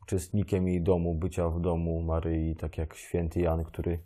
uczestnikiem 0.03 0.69
jej 0.69 0.83
domu, 0.83 1.15
bycia 1.15 1.49
w 1.49 1.61
domu 1.61 2.03
Maryi, 2.03 2.57
tak 2.57 2.79
jak 2.79 2.95
święty 2.95 3.41
Jan, 3.41 3.65
który 3.65 3.99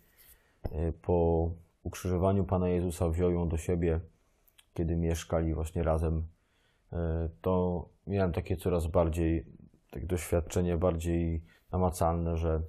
e, 0.62 0.92
po 0.92 1.50
ukrzyżowaniu 1.82 2.44
Pana 2.44 2.68
Jezusa 2.68 3.08
wziął 3.08 3.30
ją 3.30 3.48
do 3.48 3.56
siebie 3.56 4.00
kiedy 4.76 4.96
mieszkali 4.96 5.54
właśnie 5.54 5.82
razem, 5.82 6.26
e, 6.92 7.28
to 7.40 7.84
miałem 8.06 8.32
takie 8.32 8.56
coraz 8.56 8.86
bardziej 8.86 9.46
takie 9.90 10.06
doświadczenie, 10.06 10.76
bardziej 10.76 11.44
namacalne, 11.72 12.36
że 12.36 12.62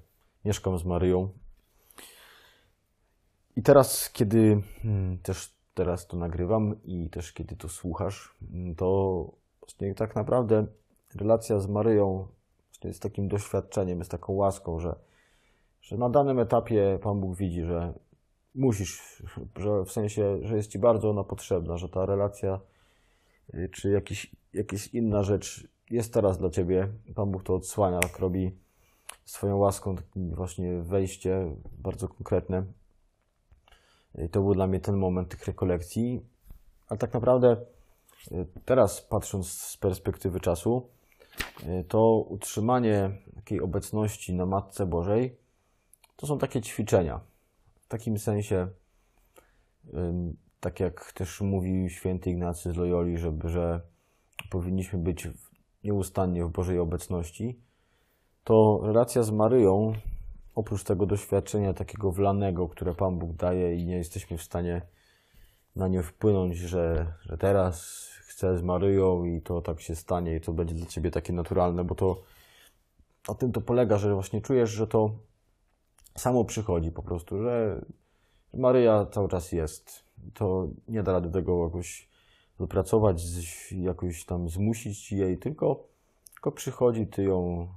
mieszkam 0.46 0.78
z 0.78 0.86
Maryją. 0.86 1.30
I 3.56 3.64
teraz, 3.64 4.10
kiedy 4.14 4.62
hmm, 4.82 5.18
też 5.18 5.58
teraz 5.74 6.08
to 6.08 6.18
nagrywam 6.18 6.76
i 6.84 7.10
też 7.10 7.34
kiedy 7.34 7.56
to 7.56 7.70
słuchasz, 7.70 8.36
hmm, 8.40 8.76
to 8.76 9.32
tak 9.96 10.16
naprawdę 10.16 10.66
relacja 11.16 11.60
z 11.60 11.68
Maryją 11.68 12.28
jest 12.84 13.02
takim 13.02 13.28
doświadczeniem, 13.28 14.00
jest 14.00 14.12
taką 14.12 14.34
łaską, 14.34 14.80
że, 14.80 14.96
że 15.82 15.98
na 15.98 16.10
danym 16.10 16.40
etapie 16.40 17.00
Pan 17.02 17.20
Bóg 17.20 17.36
widzi, 17.36 17.64
że 17.64 17.94
musisz, 18.58 19.24
że 19.56 19.86
w 19.86 19.92
sensie, 19.92 20.40
że 20.42 20.56
jest 20.56 20.72
ci 20.72 20.80
bardzo 20.80 21.10
ona 21.10 21.24
potrzebna, 21.24 21.78
że 21.78 21.90
ta 21.90 22.06
relacja 22.06 22.60
y, 23.54 23.70
czy 23.74 23.90
jakiś, 23.90 24.36
jakaś 24.54 24.88
inna 24.88 25.24
rzecz 25.24 25.68
jest 25.90 26.14
teraz 26.14 26.38
dla 26.38 26.50
ciebie. 26.50 26.88
Pan 27.16 27.32
Bóg 27.32 27.44
to 27.44 27.56
odsłania, 27.56 28.00
robi 28.20 28.52
swoją 29.26 29.58
łaską 29.58 29.96
takim 29.96 30.36
właśnie 30.36 30.82
wejście 30.82 31.56
bardzo 31.78 32.08
konkretne. 32.08 32.64
I 34.26 34.30
to 34.30 34.42
był 34.42 34.54
dla 34.54 34.68
mnie 34.68 34.80
ten 34.80 34.98
moment 34.98 35.30
tych 35.30 35.46
rekolekcji. 35.46 36.22
Ale 36.88 36.98
tak 36.98 37.14
naprawdę 37.14 37.58
y, 38.32 38.48
teraz 38.66 39.02
patrząc 39.02 39.52
z 39.52 39.78
perspektywy 39.78 40.40
czasu, 40.40 40.90
y, 41.64 41.84
to 41.88 42.26
utrzymanie 42.30 43.12
takiej 43.36 43.62
obecności 43.62 44.34
na 44.34 44.46
Matce 44.46 44.86
Bożej 44.86 45.38
to 46.16 46.28
są 46.28 46.38
takie 46.38 46.62
ćwiczenia 46.62 47.20
w 47.88 47.90
takim 47.90 48.20
sensie, 48.20 48.68
tak 50.60 50.80
jak 50.80 51.12
też 51.14 51.42
mówił 51.42 51.90
święty 51.90 52.30
Ignacy 52.30 52.72
z 52.72 52.76
Loyoli, 52.76 53.18
żeby, 53.18 53.50
że 53.50 53.82
powinniśmy 54.50 55.00
być 55.00 55.28
nieustannie 55.84 56.46
w 56.46 56.52
Bożej 56.52 56.80
obecności, 56.80 57.60
to 58.44 58.80
relacja 58.84 59.24
z 59.24 59.32
Maryją, 59.32 59.94
oprócz 60.56 60.84
tego 60.84 61.06
doświadczenia 61.06 61.74
takiego 61.74 62.12
wlanego, 62.12 62.70
które 62.70 62.96
Pan 62.96 63.20
Bóg 63.20 63.36
daje 63.36 63.76
i 63.76 63.86
nie 63.86 63.98
jesteśmy 63.98 64.38
w 64.38 64.44
stanie 64.44 64.82
na 65.76 65.88
nie 65.88 66.04
wpłynąć, 66.04 66.58
że, 66.58 67.14
że 67.22 67.38
teraz 67.38 68.08
chcę 68.22 68.58
z 68.58 68.64
Maryją 68.64 69.24
i 69.26 69.42
to 69.42 69.62
tak 69.62 69.82
się 69.82 69.96
stanie 69.96 70.36
i 70.36 70.42
to 70.42 70.54
będzie 70.54 70.76
dla 70.76 70.86
Ciebie 70.86 71.12
takie 71.12 71.34
naturalne, 71.34 71.84
bo 71.84 71.96
to 71.96 72.24
na 73.30 73.36
tym 73.36 73.52
to 73.52 73.62
polega, 73.62 73.98
że 73.98 74.14
właśnie 74.14 74.42
czujesz, 74.42 74.70
że 74.70 74.88
to 74.88 75.27
samo 76.18 76.46
przychodzi 76.46 76.92
po 76.92 77.04
prostu, 77.04 77.44
że 77.44 77.86
Maryja 78.54 79.06
cały 79.06 79.30
czas 79.30 79.52
jest. 79.52 80.04
To 80.34 80.68
nie 80.88 81.04
da 81.04 81.12
rady 81.12 81.32
tego 81.32 81.64
jakoś 81.64 82.10
wypracować, 82.60 83.24
jakoś 83.72 84.26
tam 84.26 84.50
zmusić 84.50 85.12
jej, 85.12 85.38
tylko, 85.38 85.84
tylko 86.34 86.52
przychodzi, 86.52 87.08
ty 87.08 87.24
ją 87.24 87.68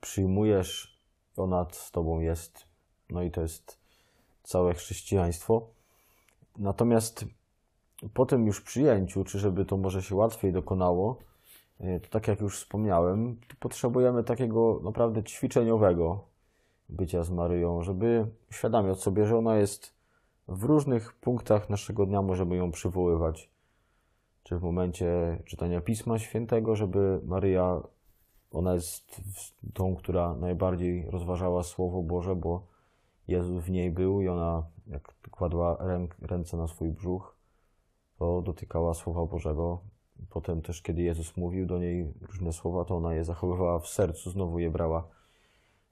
przyjmujesz, 0.00 1.00
ona 1.36 1.66
z 1.72 1.90
tobą 1.90 2.20
jest. 2.20 2.64
No 3.10 3.22
i 3.22 3.30
to 3.30 3.40
jest 3.40 3.78
całe 4.42 4.74
chrześcijaństwo. 4.74 5.66
Natomiast 6.58 7.24
po 8.14 8.26
tym 8.26 8.46
już 8.46 8.60
przyjęciu, 8.60 9.24
czy 9.24 9.38
żeby 9.38 9.64
to 9.64 9.76
może 9.76 10.02
się 10.02 10.14
łatwiej 10.14 10.52
dokonało, 10.52 11.18
e, 11.80 12.00
to 12.00 12.08
tak 12.08 12.28
jak 12.28 12.40
już 12.40 12.58
wspomniałem, 12.58 13.40
potrzebujemy 13.60 14.24
takiego 14.24 14.80
naprawdę 14.84 15.22
ćwiczeniowego 15.22 16.24
bycia 16.88 17.22
z 17.22 17.30
Maryją, 17.30 17.82
żeby 17.82 18.26
uświadamiać 18.50 19.00
sobie, 19.00 19.26
że 19.26 19.38
ona 19.38 19.56
jest 19.56 19.94
w 20.48 20.64
różnych 20.64 21.12
punktach 21.12 21.70
naszego 21.70 22.06
dnia, 22.06 22.22
możemy 22.22 22.56
ją 22.56 22.70
przywoływać. 22.70 23.50
Czy 24.42 24.58
w 24.58 24.62
momencie 24.62 25.38
czytania 25.44 25.80
Pisma 25.80 26.18
Świętego, 26.18 26.76
żeby 26.76 27.20
Maryja, 27.24 27.80
ona 28.52 28.74
jest 28.74 29.20
tą, 29.74 29.96
która 29.96 30.34
najbardziej 30.34 31.10
rozważała 31.10 31.62
Słowo 31.62 32.02
Boże, 32.02 32.36
bo 32.36 32.66
Jezus 33.28 33.64
w 33.64 33.70
niej 33.70 33.90
był 33.90 34.20
i 34.20 34.28
ona, 34.28 34.66
jak 34.86 35.14
kładła 35.30 35.78
ręce 36.22 36.56
na 36.56 36.68
swój 36.68 36.90
brzuch, 36.90 37.36
to 38.18 38.42
dotykała 38.42 38.94
Słowa 38.94 39.26
Bożego. 39.26 39.80
Potem 40.30 40.62
też, 40.62 40.82
kiedy 40.82 41.02
Jezus 41.02 41.36
mówił 41.36 41.66
do 41.66 41.78
niej 41.78 42.12
różne 42.20 42.52
słowa, 42.52 42.84
to 42.84 42.96
ona 42.96 43.14
je 43.14 43.24
zachowywała 43.24 43.78
w 43.78 43.88
sercu, 43.88 44.30
znowu 44.30 44.58
je 44.58 44.70
brała 44.70 45.17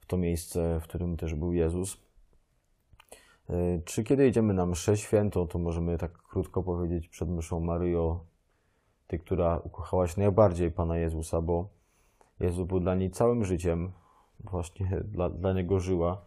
to 0.07 0.17
miejsce, 0.17 0.79
w 0.79 0.83
którym 0.83 1.17
też 1.17 1.35
był 1.35 1.53
Jezus. 1.53 1.97
E, 3.49 3.81
czy 3.85 4.03
kiedy 4.03 4.27
idziemy 4.27 4.53
na 4.53 4.65
mszę 4.65 4.97
świętą, 4.97 5.47
to 5.47 5.59
możemy 5.59 5.97
tak 5.97 6.17
krótko 6.17 6.63
powiedzieć 6.63 7.07
przed 7.07 7.29
mszą 7.29 7.59
Maryjo, 7.59 8.25
Ty, 9.07 9.19
która 9.19 9.57
ukochałaś 9.57 10.17
najbardziej 10.17 10.71
Pana 10.71 10.97
Jezusa, 10.97 11.41
bo 11.41 11.69
Jezus 12.39 12.67
był 12.67 12.79
dla 12.79 12.95
niej 12.95 13.11
całym 13.11 13.45
życiem, 13.45 13.91
właśnie 14.39 15.01
dla, 15.05 15.29
dla 15.29 15.53
Niego 15.53 15.79
żyła, 15.79 16.25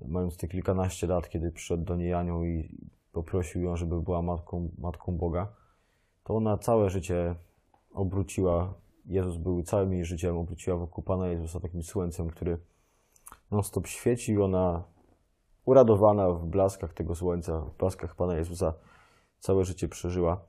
mając 0.00 0.36
te 0.36 0.48
kilkanaście 0.48 1.06
lat, 1.06 1.28
kiedy 1.28 1.52
przyszedł 1.52 1.84
do 1.84 1.96
niej 1.96 2.14
anioł 2.14 2.44
i 2.44 2.78
poprosił 3.12 3.62
ją, 3.62 3.76
żeby 3.76 4.02
była 4.02 4.22
matką, 4.22 4.70
matką 4.78 5.16
Boga, 5.16 5.52
to 6.24 6.34
ona 6.34 6.58
całe 6.58 6.90
życie 6.90 7.34
obróciła, 7.92 8.74
Jezus 9.06 9.36
był 9.36 9.62
całym 9.62 9.92
jej 9.92 10.04
życiem, 10.04 10.36
obróciła 10.36 10.76
wokół 10.76 11.04
Pana 11.04 11.28
Jezusa 11.28 11.60
takim 11.60 11.82
słońcem, 11.82 12.30
który 12.30 12.58
non-stop 13.50 13.86
świeci 13.86 14.38
ona 14.38 14.84
uradowana 15.64 16.30
w 16.30 16.46
blaskach 16.46 16.92
tego 16.92 17.14
słońca, 17.14 17.60
w 17.60 17.76
blaskach 17.76 18.14
Pana 18.14 18.36
Jezusa 18.36 18.74
całe 19.38 19.64
życie 19.64 19.88
przeżyła. 19.88 20.40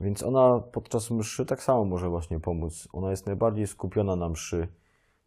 Więc 0.00 0.22
ona 0.22 0.60
podczas 0.72 1.10
mszy 1.10 1.46
tak 1.46 1.62
samo 1.62 1.84
może 1.84 2.08
właśnie 2.08 2.40
pomóc. 2.40 2.88
Ona 2.92 3.10
jest 3.10 3.26
najbardziej 3.26 3.66
skupiona 3.66 4.16
na 4.16 4.28
mszy. 4.28 4.68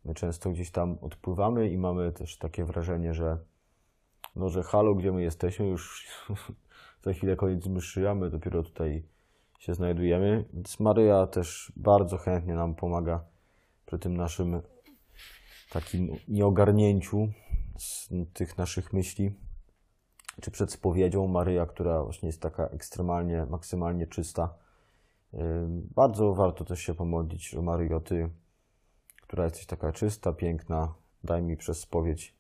My 0.06 0.14
często 0.14 0.50
gdzieś 0.50 0.72
tam 0.72 0.98
odpływamy 1.02 1.70
i 1.70 1.78
mamy 1.78 2.12
też 2.12 2.38
takie 2.38 2.66
wrażenie, 2.66 3.14
że 3.14 3.38
no, 4.36 4.50
że 4.50 4.64
halo, 4.64 4.96
gdzie 4.96 5.12
my 5.12 5.22
jesteśmy, 5.22 5.68
już 5.68 6.08
za 7.04 7.14
chwilę 7.14 7.36
koniec 7.36 7.68
mszy, 7.68 8.10
a 8.10 8.16
my 8.16 8.30
dopiero 8.30 8.64
tutaj 8.64 9.04
się 9.60 9.74
znajdujemy. 9.74 10.46
Więc 10.54 10.80
Maryja 10.80 11.28
też 11.28 11.74
bardzo 11.76 12.18
chętnie 12.18 12.54
nam 12.54 12.76
pomaga 12.76 13.24
przy 13.86 14.00
tym 14.00 14.18
naszym 14.18 14.62
takim 15.76 16.16
nieogarnięciu 16.28 17.28
tych 18.34 18.58
naszych 18.58 18.94
myśli, 18.94 19.32
czy 20.42 20.52
przed 20.52 20.72
spowiedzią 20.72 21.28
Maryja, 21.28 21.66
która 21.66 22.04
właśnie 22.04 22.28
jest 22.28 22.42
taka 22.42 22.68
ekstremalnie, 22.68 23.46
maksymalnie 23.50 24.08
czysta. 24.08 24.54
Bardzo 25.96 26.34
warto 26.34 26.66
też 26.66 26.80
się 26.80 26.94
pomodlić, 26.94 27.50
że 27.50 27.62
Maryjo, 27.62 28.00
Ty, 28.00 28.30
która 29.22 29.44
jesteś 29.44 29.66
taka 29.66 29.92
czysta, 29.92 30.34
piękna, 30.34 30.94
daj 31.24 31.44
mi 31.44 31.58
przez 31.58 31.80
spowiedź 31.80 32.36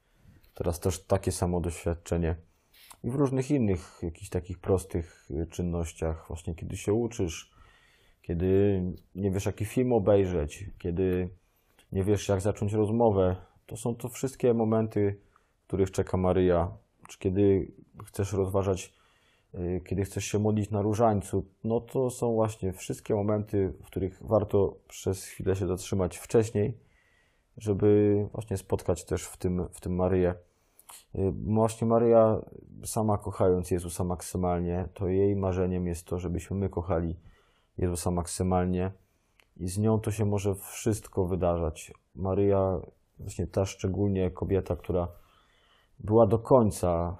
teraz 0.54 0.80
też 0.80 1.04
takie 1.04 1.32
samo 1.32 1.62
doświadczenie. 1.62 2.36
I 3.04 3.10
w 3.10 3.15
różnych 3.15 3.51
innych, 3.51 4.00
jakichś 4.04 4.30
takich 4.30 4.60
prostych 4.60 5.27
y, 5.32 5.48
czynnościach, 5.48 6.25
właśnie 6.27 6.56
kiedy 6.56 6.77
się 6.77 6.94
uczysz, 6.94 7.51
kiedy 8.22 8.82
nie 9.15 9.32
wiesz, 9.32 9.46
jaki 9.46 9.65
film 9.65 9.94
obejrzeć, 9.94 10.65
kiedy 10.80 11.30
nie 11.96 12.04
wiesz, 12.04 12.30
jak 12.30 12.42
zacząć 12.42 12.74
rozmowę, 12.74 13.36
to 13.66 13.78
są 13.78 13.96
to 13.96 14.10
wszystkie 14.10 14.54
momenty, 14.54 15.20
których 15.68 15.92
czeka 15.92 16.18
Maryja. 16.18 16.78
Czy 17.10 17.20
kiedy 17.20 17.72
chcesz 18.06 18.34
rozważać, 18.34 18.94
y, 19.54 19.82
kiedy 19.86 20.04
chcesz 20.04 20.25
się 20.25 20.40
modlić 20.40 20.72
na 20.72 20.82
różańcu, 20.82 21.46
no 21.64 21.82
to 21.82 22.10
są 22.10 22.34
właśnie 22.34 22.74
wszystkie 22.74 23.16
momenty, 23.16 23.74
w 23.84 23.86
których 23.86 24.20
warto 24.22 24.78
przez 24.88 25.25
chwilę 25.25 25.56
się 25.56 25.68
zatrzymać 25.68 26.18
wcześniej, 26.18 26.78
żeby 27.58 28.28
właśnie 28.34 28.58
spotkać 28.58 29.06
też 29.06 29.24
w 29.24 29.38
tym, 29.38 29.68
w 29.72 29.82
tym 29.82 29.96
Maryję. 29.96 30.36
Y, 31.16 31.32
właśnie 31.32 31.88
Maryja, 31.88 32.42
sama 32.84 33.18
kochając 33.18 33.72
Jezusa 33.72 34.04
maksymalnie, 34.04 34.90
to 34.94 35.08
jej 35.08 35.36
marzeniem 35.36 35.88
jest 35.88 36.08
to, 36.08 36.20
żebyśmy 36.20 36.58
my 36.58 36.70
kochali 36.70 37.16
Jezusa 37.78 38.12
maksymalnie 38.12 38.92
i 39.58 39.68
z 39.68 39.78
nią 39.78 40.00
to 40.00 40.12
się 40.12 40.26
może 40.26 40.56
wszystko 40.56 41.26
wydarzać. 41.26 41.94
Maryja, 42.16 42.80
właśnie 43.20 43.48
ta 43.48 43.66
szczególnie 43.66 44.32
kobieta, 44.32 44.76
która 44.76 45.08
była 46.00 46.28
do 46.28 46.40
końca 46.40 47.18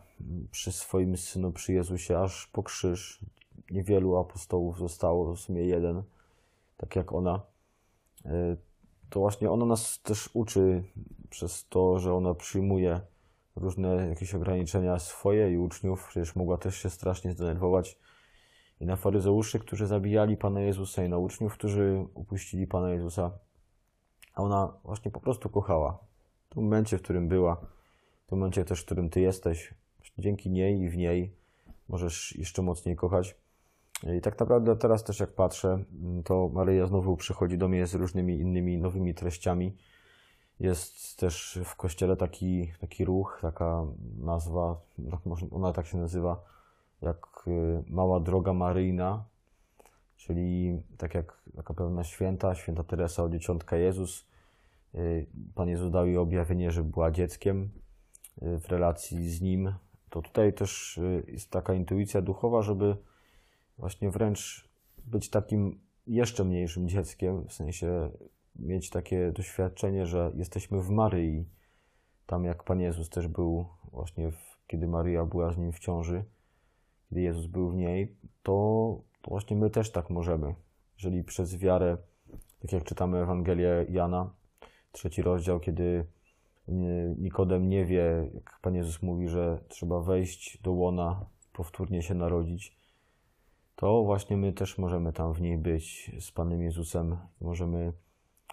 przy 0.52 0.72
swoim 0.72 1.18
synu, 1.18 1.52
przy 1.52 1.74
Jezusie, 1.74 2.20
aż 2.20 2.48
po 2.48 2.64
krzyż. 2.64 3.20
Niewielu 3.72 4.18
apostołów 4.18 4.78
zostało, 4.78 5.36
w 5.36 5.40
sumie 5.40 5.66
jeden, 5.66 6.04
tak 6.78 6.96
jak 6.96 7.14
ona. 7.14 7.42
Y, 8.26 8.58
to 9.10 9.20
właśnie 9.20 9.52
ona 9.52 9.66
nas 9.66 10.02
też 10.02 10.30
uczy 10.34 10.84
przez 11.30 11.68
to, 11.70 12.00
że 12.00 12.14
ona 12.14 12.34
przyjmuje 12.34 13.02
różne 13.56 14.10
jakieś 14.10 14.36
ograniczenia 14.36 15.00
swoje 15.00 15.54
i 15.54 15.58
uczniów. 15.58 16.08
Przecież 16.08 16.36
mogła 16.36 16.58
też 16.58 16.76
się 16.76 16.90
strasznie 16.90 17.32
zdenerwować 17.32 17.98
i 18.80 18.86
na 18.86 18.96
faryzeuszy, 18.96 19.60
którzy 19.60 19.88
zabijali 19.88 20.38
Pana 20.38 20.62
Jezusa 20.62 21.04
i 21.04 21.10
na 21.10 21.18
uczniów, 21.18 21.54
którzy 21.54 22.06
upuścili 22.14 22.68
Pana 22.68 22.90
Jezusa. 22.90 23.32
A 24.34 24.44
ona 24.44 24.74
właśnie 24.84 25.12
po 25.12 25.20
prostu 25.20 25.50
kochała. 25.50 26.00
W 26.50 26.54
tym 26.54 26.64
momencie, 26.64 26.98
w 26.98 27.02
którym 27.02 27.28
była, 27.28 27.56
w 28.26 28.30
tym 28.30 28.38
momencie 28.40 28.66
też, 28.66 28.82
w 28.82 28.86
którym 28.86 29.10
Ty 29.10 29.22
jesteś, 29.22 29.74
dzięki 30.18 30.50
niej 30.50 30.82
i 30.82 30.90
w 30.90 30.98
niej 30.98 31.36
możesz 31.90 32.36
jeszcze 32.36 32.62
mocniej 32.62 32.96
kochać. 32.96 33.36
I 34.18 34.22
tak 34.22 34.40
naprawdę 34.40 34.76
teraz 34.76 35.04
też 35.04 35.20
jak 35.20 35.34
patrzę, 35.34 35.84
to 36.26 36.50
Maryja 36.54 36.86
znowu 36.86 37.18
przychodzi 37.18 37.58
do 37.58 37.68
mnie 37.68 37.88
z 37.88 37.96
różnymi 37.96 38.40
innymi 38.40 38.78
nowymi 38.78 39.14
treściami. 39.14 39.78
Jest 40.60 41.20
też 41.20 41.60
w 41.66 41.76
kościele 41.76 42.18
taki, 42.18 42.72
taki 42.80 43.06
ruch, 43.06 43.40
taka 43.42 43.86
nazwa, 44.18 44.82
ona 45.52 45.74
tak 45.74 45.86
się 45.86 45.98
nazywa, 45.98 46.44
jak 47.02 47.46
y, 47.48 47.84
Mała 47.88 48.20
Droga 48.20 48.54
Maryjna, 48.54 49.26
czyli 50.16 50.82
tak 50.98 51.14
jak 51.14 51.44
taka 51.56 51.74
pewna 51.74 52.04
święta, 52.04 52.56
święta 52.56 52.84
Teresa 52.84 53.24
od 53.24 53.32
Dzieciątka 53.32 53.78
Jezus. 53.78 54.28
Y, 54.96 55.28
Pan 55.56 55.70
Jezus 55.70 55.92
dał 55.92 56.08
jej 56.08 56.18
objawienie, 56.18 56.72
że 56.72 56.84
była 56.84 57.12
dzieckiem 57.12 57.70
y, 58.42 58.60
w 58.60 58.68
relacji 58.70 59.30
z 59.30 59.42
Nim. 59.42 59.74
To 60.10 60.22
tutaj 60.22 60.54
też 60.54 61.00
jest 61.28 61.52
taka 61.52 61.74
intuicja 61.74 62.22
duchowa, 62.22 62.62
żeby 62.62 62.98
właśnie 63.78 64.10
wręcz 64.10 64.70
być 65.06 65.30
takim 65.30 65.80
jeszcze 66.08 66.44
mniejszym 66.44 66.90
dzieckiem, 66.90 67.48
w 67.48 67.54
sensie 67.54 68.12
mieć 68.56 68.90
takie 68.90 69.32
doświadczenie, 69.32 70.06
że 70.06 70.32
jesteśmy 70.36 70.82
w 70.82 70.90
Maryi. 70.90 71.46
Tam 72.26 72.46
jak 72.46 72.64
Pan 72.64 72.80
Jezus 72.80 73.10
też 73.10 73.28
był 73.28 73.66
właśnie, 73.92 74.32
w, 74.32 74.58
kiedy 74.68 74.88
Maryja 74.88 75.26
była 75.26 75.52
z 75.52 75.58
Nim 75.58 75.72
w 75.72 75.80
ciąży, 75.80 76.24
kiedy 77.10 77.22
Jezus 77.22 77.46
był 77.46 77.70
w 77.70 77.76
niej, 77.76 78.16
to, 78.44 78.54
to 79.22 79.30
właśnie 79.30 79.58
my 79.58 79.70
też 79.70 79.92
tak 79.92 80.10
możemy. 80.10 80.56
Jeżeli 80.98 81.24
przez 81.24 81.58
wiarę, 81.58 81.98
tak 82.62 82.72
jak 82.72 82.84
czytamy 82.84 83.18
Ewangelię 83.18 83.86
Jana, 83.90 84.34
trzeci 84.92 85.22
rozdział, 85.22 85.60
kiedy 85.60 86.06
Nikodem 87.18 87.70
nie 87.70 87.86
wie, 87.86 88.30
jak 88.34 88.60
Pan 88.62 88.76
Jezus 88.76 89.02
mówi, 89.02 89.28
że 89.28 89.60
trzeba 89.68 90.02
wejść 90.02 90.62
do 90.62 90.72
łona, 90.72 91.26
powtórnie 91.54 92.02
się 92.02 92.14
narodzić, 92.14 92.78
to 93.76 94.04
właśnie 94.04 94.38
my 94.38 94.54
też 94.54 94.78
możemy 94.78 95.14
tam 95.14 95.34
w 95.34 95.42
niej 95.42 95.58
być 95.58 96.12
z 96.20 96.32
Panem 96.32 96.62
Jezusem. 96.62 97.18
Możemy 97.42 97.94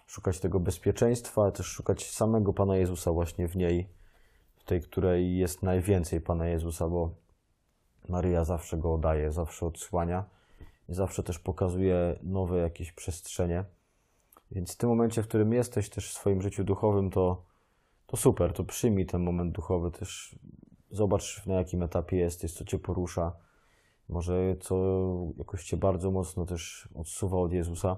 szukać 0.07 0.39
tego 0.39 0.59
bezpieczeństwa, 0.59 1.41
ale 1.41 1.51
też 1.51 1.65
szukać 1.65 2.11
samego 2.11 2.53
Pana 2.53 2.77
Jezusa 2.77 3.11
właśnie 3.11 3.47
w 3.47 3.55
niej, 3.55 3.89
w 4.55 4.63
tej, 4.63 4.81
której 4.81 5.37
jest 5.37 5.63
najwięcej 5.63 6.21
Pana 6.21 6.47
Jezusa, 6.47 6.87
bo 6.87 7.15
Maryja 8.09 8.43
zawsze 8.43 8.77
go 8.77 8.97
daje, 8.97 9.31
zawsze 9.31 9.65
odsłania 9.65 10.25
i 10.89 10.93
zawsze 10.93 11.23
też 11.23 11.39
pokazuje 11.39 12.19
nowe 12.23 12.57
jakieś 12.57 12.91
przestrzenie. 12.91 13.65
Więc 14.51 14.73
w 14.73 14.77
tym 14.77 14.89
momencie, 14.89 15.23
w 15.23 15.27
którym 15.27 15.53
jesteś 15.53 15.89
też 15.89 16.09
w 16.09 16.13
swoim 16.13 16.41
życiu 16.41 16.63
duchowym, 16.63 17.09
to, 17.09 17.45
to 18.07 18.17
super, 18.17 18.53
to 18.53 18.63
przyjmij 18.63 19.05
ten 19.05 19.23
moment 19.23 19.51
duchowy, 19.51 19.91
też 19.91 20.39
zobacz 20.91 21.45
na 21.45 21.55
jakim 21.55 21.83
etapie 21.83 22.17
jesteś, 22.17 22.53
co 22.53 22.65
cię 22.65 22.79
porusza, 22.79 23.33
może 24.09 24.55
co 24.59 24.75
jakoś 25.37 25.63
cię 25.63 25.77
bardzo 25.77 26.11
mocno 26.11 26.45
też 26.45 26.89
odsuwa 26.95 27.37
od 27.37 27.53
Jezusa. 27.53 27.97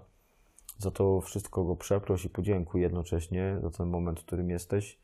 Za 0.78 0.92
to 0.92 1.22
wszystko 1.22 1.64
go 1.64 1.76
przeproś 1.76 2.26
i 2.26 2.30
podziękuj 2.30 2.82
jednocześnie 2.82 3.58
za 3.62 3.70
ten 3.70 3.90
moment, 3.90 4.20
w 4.20 4.26
którym 4.26 4.50
jesteś. 4.50 5.00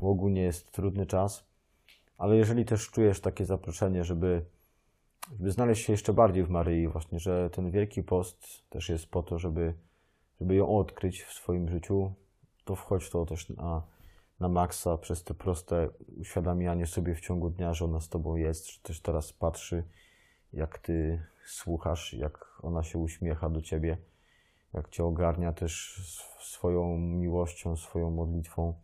Bo 0.00 0.10
ogólnie 0.10 0.42
jest 0.42 0.72
trudny 0.72 1.06
czas, 1.06 1.44
ale 2.18 2.36
jeżeli 2.36 2.64
też 2.64 2.90
czujesz 2.90 3.20
takie 3.20 3.44
zaproszenie, 3.44 4.04
żeby, 4.04 4.44
żeby 5.32 5.50
znaleźć 5.50 5.84
się 5.84 5.92
jeszcze 5.92 6.12
bardziej 6.12 6.44
w 6.44 6.50
Maryi, 6.50 6.88
właśnie, 6.88 7.20
że 7.20 7.50
ten 7.50 7.70
Wielki 7.70 8.02
Post 8.02 8.68
też 8.68 8.88
jest 8.88 9.10
po 9.10 9.22
to, 9.22 9.38
żeby, 9.38 9.74
żeby 10.40 10.54
ją 10.54 10.78
odkryć 10.78 11.22
w 11.22 11.32
swoim 11.32 11.68
życiu, 11.68 12.12
to 12.64 12.76
wchodź 12.76 13.10
to 13.10 13.26
też 13.26 13.48
na, 13.48 13.82
na 14.40 14.48
maksa 14.48 14.98
przez 14.98 15.24
te 15.24 15.34
proste 15.34 15.88
uświadamianie 16.20 16.86
sobie 16.86 17.14
w 17.14 17.20
ciągu 17.20 17.50
dnia, 17.50 17.74
że 17.74 17.84
ona 17.84 18.00
z 18.00 18.08
Tobą 18.08 18.36
jest, 18.36 18.70
że 18.72 18.80
też 18.80 19.00
teraz 19.00 19.32
patrzy, 19.32 19.84
jak 20.52 20.78
Ty 20.78 21.22
słuchasz, 21.46 22.14
jak 22.14 22.58
ona 22.62 22.82
się 22.82 22.98
uśmiecha 22.98 23.50
do 23.50 23.62
Ciebie 23.62 23.98
jak 24.76 24.88
Cię 24.88 25.04
ogarnia 25.04 25.52
też 25.52 26.00
swoją 26.40 26.98
miłością, 26.98 27.76
swoją 27.76 28.10
modlitwą, 28.10 28.74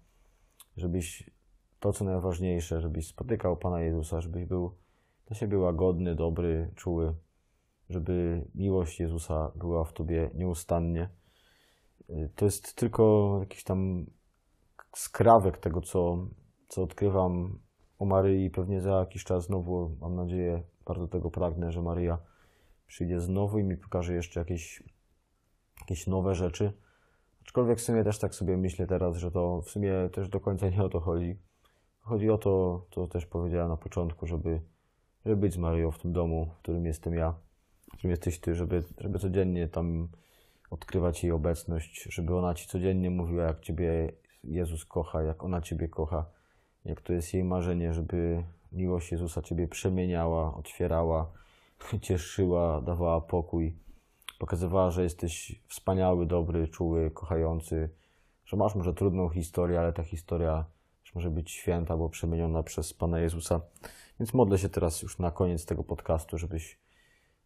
żebyś 0.76 1.30
to, 1.82 1.92
co 1.92 2.04
najważniejsze, 2.04 2.80
żebyś 2.80 3.06
spotykał 3.06 3.56
Pana 3.56 3.80
Jezusa, 3.80 4.20
żebyś 4.20 4.44
był 4.44 4.76
dla 5.26 5.36
siebie 5.36 5.58
łagodny, 5.58 6.14
dobry, 6.14 6.72
czuły, 6.76 7.14
żeby 7.88 8.44
miłość 8.54 9.00
Jezusa 9.00 9.52
była 9.56 9.84
w 9.84 9.92
Tobie 9.92 10.30
nieustannie. 10.34 11.08
To 12.36 12.44
jest 12.44 12.76
tylko 12.76 13.36
jakiś 13.40 13.64
tam 13.64 14.06
skrawek 14.96 15.58
tego, 15.58 15.80
co, 15.80 16.26
co 16.68 16.82
odkrywam 16.82 17.58
o 17.98 18.04
Maryi. 18.04 18.50
Pewnie 18.50 18.80
za 18.80 18.98
jakiś 18.98 19.24
czas 19.24 19.44
znowu, 19.44 19.96
mam 20.00 20.16
nadzieję, 20.16 20.62
bardzo 20.86 21.08
tego 21.08 21.30
pragnę, 21.30 21.72
że 21.72 21.82
Maryja 21.82 22.18
przyjdzie 22.86 23.20
znowu 23.20 23.58
i 23.58 23.64
mi 23.64 23.76
pokaże 23.76 24.14
jeszcze 24.14 24.40
jakieś 24.40 24.82
jakieś 25.80 26.06
nowe 26.06 26.34
rzeczy. 26.34 26.72
Aczkolwiek 27.42 27.78
w 27.78 27.82
sumie 27.82 28.04
też 28.04 28.18
tak 28.18 28.34
sobie 28.34 28.56
myślę 28.56 28.86
teraz, 28.86 29.16
że 29.16 29.30
to 29.30 29.62
w 29.62 29.70
sumie 29.70 29.92
też 30.12 30.28
do 30.28 30.40
końca 30.40 30.68
nie 30.68 30.82
o 30.82 30.88
to 30.88 31.00
chodzi. 31.00 31.38
Chodzi 32.02 32.30
o 32.30 32.38
to, 32.38 32.84
co 32.90 33.06
też 33.06 33.26
powiedziałem 33.26 33.68
na 33.68 33.76
początku, 33.76 34.26
żeby, 34.26 34.60
żeby 35.26 35.36
być 35.36 35.52
z 35.52 35.58
Marią 35.58 35.90
w 35.90 35.98
tym 35.98 36.12
domu, 36.12 36.50
w 36.54 36.58
którym 36.58 36.86
jestem 36.86 37.14
ja, 37.14 37.34
w 37.92 37.92
którym 37.92 38.10
jesteś 38.10 38.40
Ty, 38.40 38.54
żeby, 38.54 38.82
żeby 38.98 39.18
codziennie 39.18 39.68
tam 39.68 40.08
odkrywać 40.70 41.22
jej 41.22 41.32
obecność, 41.32 42.02
żeby 42.10 42.36
ona 42.36 42.54
Ci 42.54 42.68
codziennie 42.68 43.10
mówiła, 43.10 43.44
jak 43.44 43.60
Ciebie 43.60 44.12
Jezus 44.44 44.84
kocha, 44.84 45.22
jak 45.22 45.44
ona 45.44 45.60
Ciebie 45.60 45.88
kocha, 45.88 46.26
jak 46.84 47.00
to 47.00 47.12
jest 47.12 47.34
jej 47.34 47.44
marzenie, 47.44 47.94
żeby 47.94 48.44
miłość 48.72 49.12
Jezusa 49.12 49.42
Ciebie 49.42 49.68
przemieniała, 49.68 50.54
otwierała, 50.54 51.32
cieszyła, 52.00 52.80
dawała 52.80 53.20
pokój 53.20 53.82
pokazywała, 54.42 54.90
że 54.90 55.02
jesteś 55.02 55.62
wspaniały, 55.68 56.26
dobry, 56.26 56.68
czuły, 56.68 57.10
kochający, 57.10 57.90
że 58.44 58.56
masz 58.56 58.74
może 58.74 58.94
trudną 58.94 59.28
historię, 59.28 59.80
ale 59.80 59.92
ta 59.92 60.02
historia 60.02 60.64
może 61.14 61.31
być 61.31 61.51
święta, 61.51 61.96
bo 61.96 62.09
przemieniona 62.09 62.62
przez 62.62 62.94
Pana 62.94 63.20
Jezusa. 63.20 63.61
Więc 64.20 64.35
modlę 64.35 64.59
się 64.59 64.68
teraz 64.68 65.03
już 65.03 65.18
na 65.18 65.31
koniec 65.31 65.66
tego 65.66 65.85
podcastu, 65.85 66.38
żebyś 66.38 66.79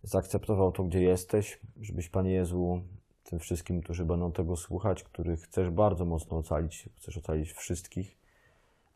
zaakceptował 0.02 0.72
to, 0.72 0.84
gdzie 0.84 1.02
jesteś, 1.02 1.60
żebyś, 1.80 2.08
Panie 2.08 2.30
Jezu, 2.32 2.82
tym 3.24 3.38
wszystkim, 3.38 3.82
którzy 3.82 4.04
będą 4.04 4.32
tego 4.32 4.56
słuchać, 4.56 5.04
których 5.04 5.40
chcesz 5.40 5.70
bardzo 5.70 6.04
mocno 6.04 6.36
ocalić, 6.36 6.88
chcesz 6.96 7.18
ocalić 7.18 7.52
wszystkich, 7.52 8.18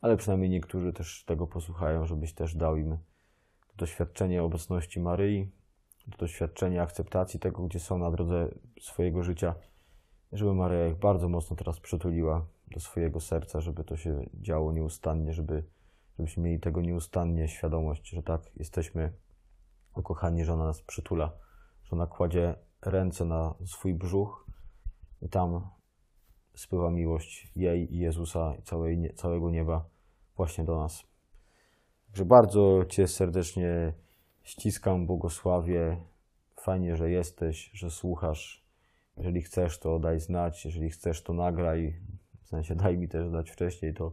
ale 0.00 0.16
przynajmniej 0.16 0.50
niektórzy 0.50 0.92
też 0.92 1.24
tego 1.24 1.46
posłuchają, 1.46 2.06
żebyś 2.06 2.32
też 2.32 2.54
dał 2.54 2.76
im 2.76 2.98
doświadczenie 3.76 4.42
obecności 4.42 5.00
Maryi, 5.00 5.50
doświadczenie 6.18 6.82
akceptacji 6.82 7.40
tego, 7.40 7.62
gdzie 7.62 7.80
są 7.80 7.98
na 7.98 8.10
drodze 8.10 8.48
swojego 8.80 9.22
życia, 9.22 9.54
żeby 10.32 10.54
Maryja 10.54 10.86
ich 10.86 10.96
bardzo 10.96 11.28
mocno 11.28 11.56
teraz 11.56 11.80
przytuliła 11.80 12.46
do 12.74 12.80
swojego 12.80 13.20
serca, 13.20 13.60
żeby 13.60 13.84
to 13.84 13.96
się 13.96 14.26
działo 14.34 14.72
nieustannie, 14.72 15.32
żeby, 15.32 15.64
żebyśmy 16.18 16.42
mieli 16.42 16.60
tego 16.60 16.80
nieustannie 16.80 17.48
świadomość, 17.48 18.08
że 18.08 18.22
tak, 18.22 18.42
jesteśmy 18.56 19.12
ukochani, 19.96 20.44
że 20.44 20.52
ona 20.52 20.64
nas 20.64 20.82
przytula, 20.82 21.32
że 21.84 21.90
ona 21.96 22.06
kładzie 22.06 22.54
ręce 22.82 23.24
na 23.24 23.54
swój 23.64 23.94
brzuch 23.94 24.46
i 25.22 25.28
tam 25.28 25.70
spływa 26.54 26.90
miłość 26.90 27.52
jej 27.56 27.94
i 27.94 27.98
Jezusa 27.98 28.54
i 28.58 28.62
całej, 28.62 29.14
całego 29.14 29.50
nieba 29.50 29.84
właśnie 30.36 30.64
do 30.64 30.76
nas. 30.76 31.04
Także 32.06 32.24
bardzo 32.24 32.84
Cię 32.88 33.06
serdecznie 33.06 33.92
ściskam, 34.42 35.06
błogosławię. 35.06 36.00
Fajnie, 36.60 36.96
że 36.96 37.10
jesteś, 37.10 37.70
że 37.74 37.90
słuchasz. 37.90 38.64
Jeżeli 39.16 39.42
chcesz, 39.42 39.78
to 39.78 39.98
daj 39.98 40.20
znać. 40.20 40.64
Jeżeli 40.64 40.90
chcesz, 40.90 41.22
to 41.22 41.32
nagraj. 41.32 42.00
Sensie 42.50 42.74
daj 42.74 42.98
mi 42.98 43.08
też 43.08 43.30
dać 43.30 43.50
wcześniej, 43.50 43.94
to, 43.94 44.12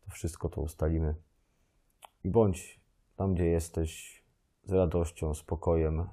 to 0.00 0.10
wszystko 0.10 0.48
to 0.48 0.60
ustalimy. 0.60 1.14
I 2.24 2.30
bądź 2.30 2.80
tam, 3.16 3.34
gdzie 3.34 3.46
jesteś, 3.46 4.22
z 4.64 4.72
radością, 4.72 5.34
spokojem, 5.34 6.08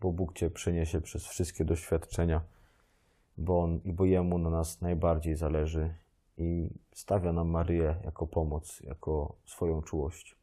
bo 0.00 0.12
Bóg 0.12 0.32
Cię 0.32 0.50
przyniesie 0.50 1.00
przez 1.00 1.26
wszystkie 1.26 1.64
doświadczenia, 1.64 2.40
bo 3.36 3.62
On 3.62 3.80
i 3.84 3.92
bo 3.92 4.04
Jemu 4.04 4.38
na 4.38 4.50
nas 4.50 4.80
najbardziej 4.80 5.36
zależy 5.36 5.94
i 6.36 6.70
stawia 6.92 7.32
nam 7.32 7.48
Maryję 7.48 7.96
jako 8.04 8.26
pomoc, 8.26 8.80
jako 8.80 9.36
swoją 9.44 9.82
czułość. 9.82 10.36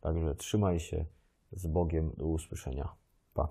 Także 0.00 0.34
trzymaj 0.34 0.80
się 0.80 1.04
z 1.52 1.66
Bogiem 1.66 2.12
do 2.16 2.26
usłyszenia. 2.26 2.88
Pa. 3.34 3.48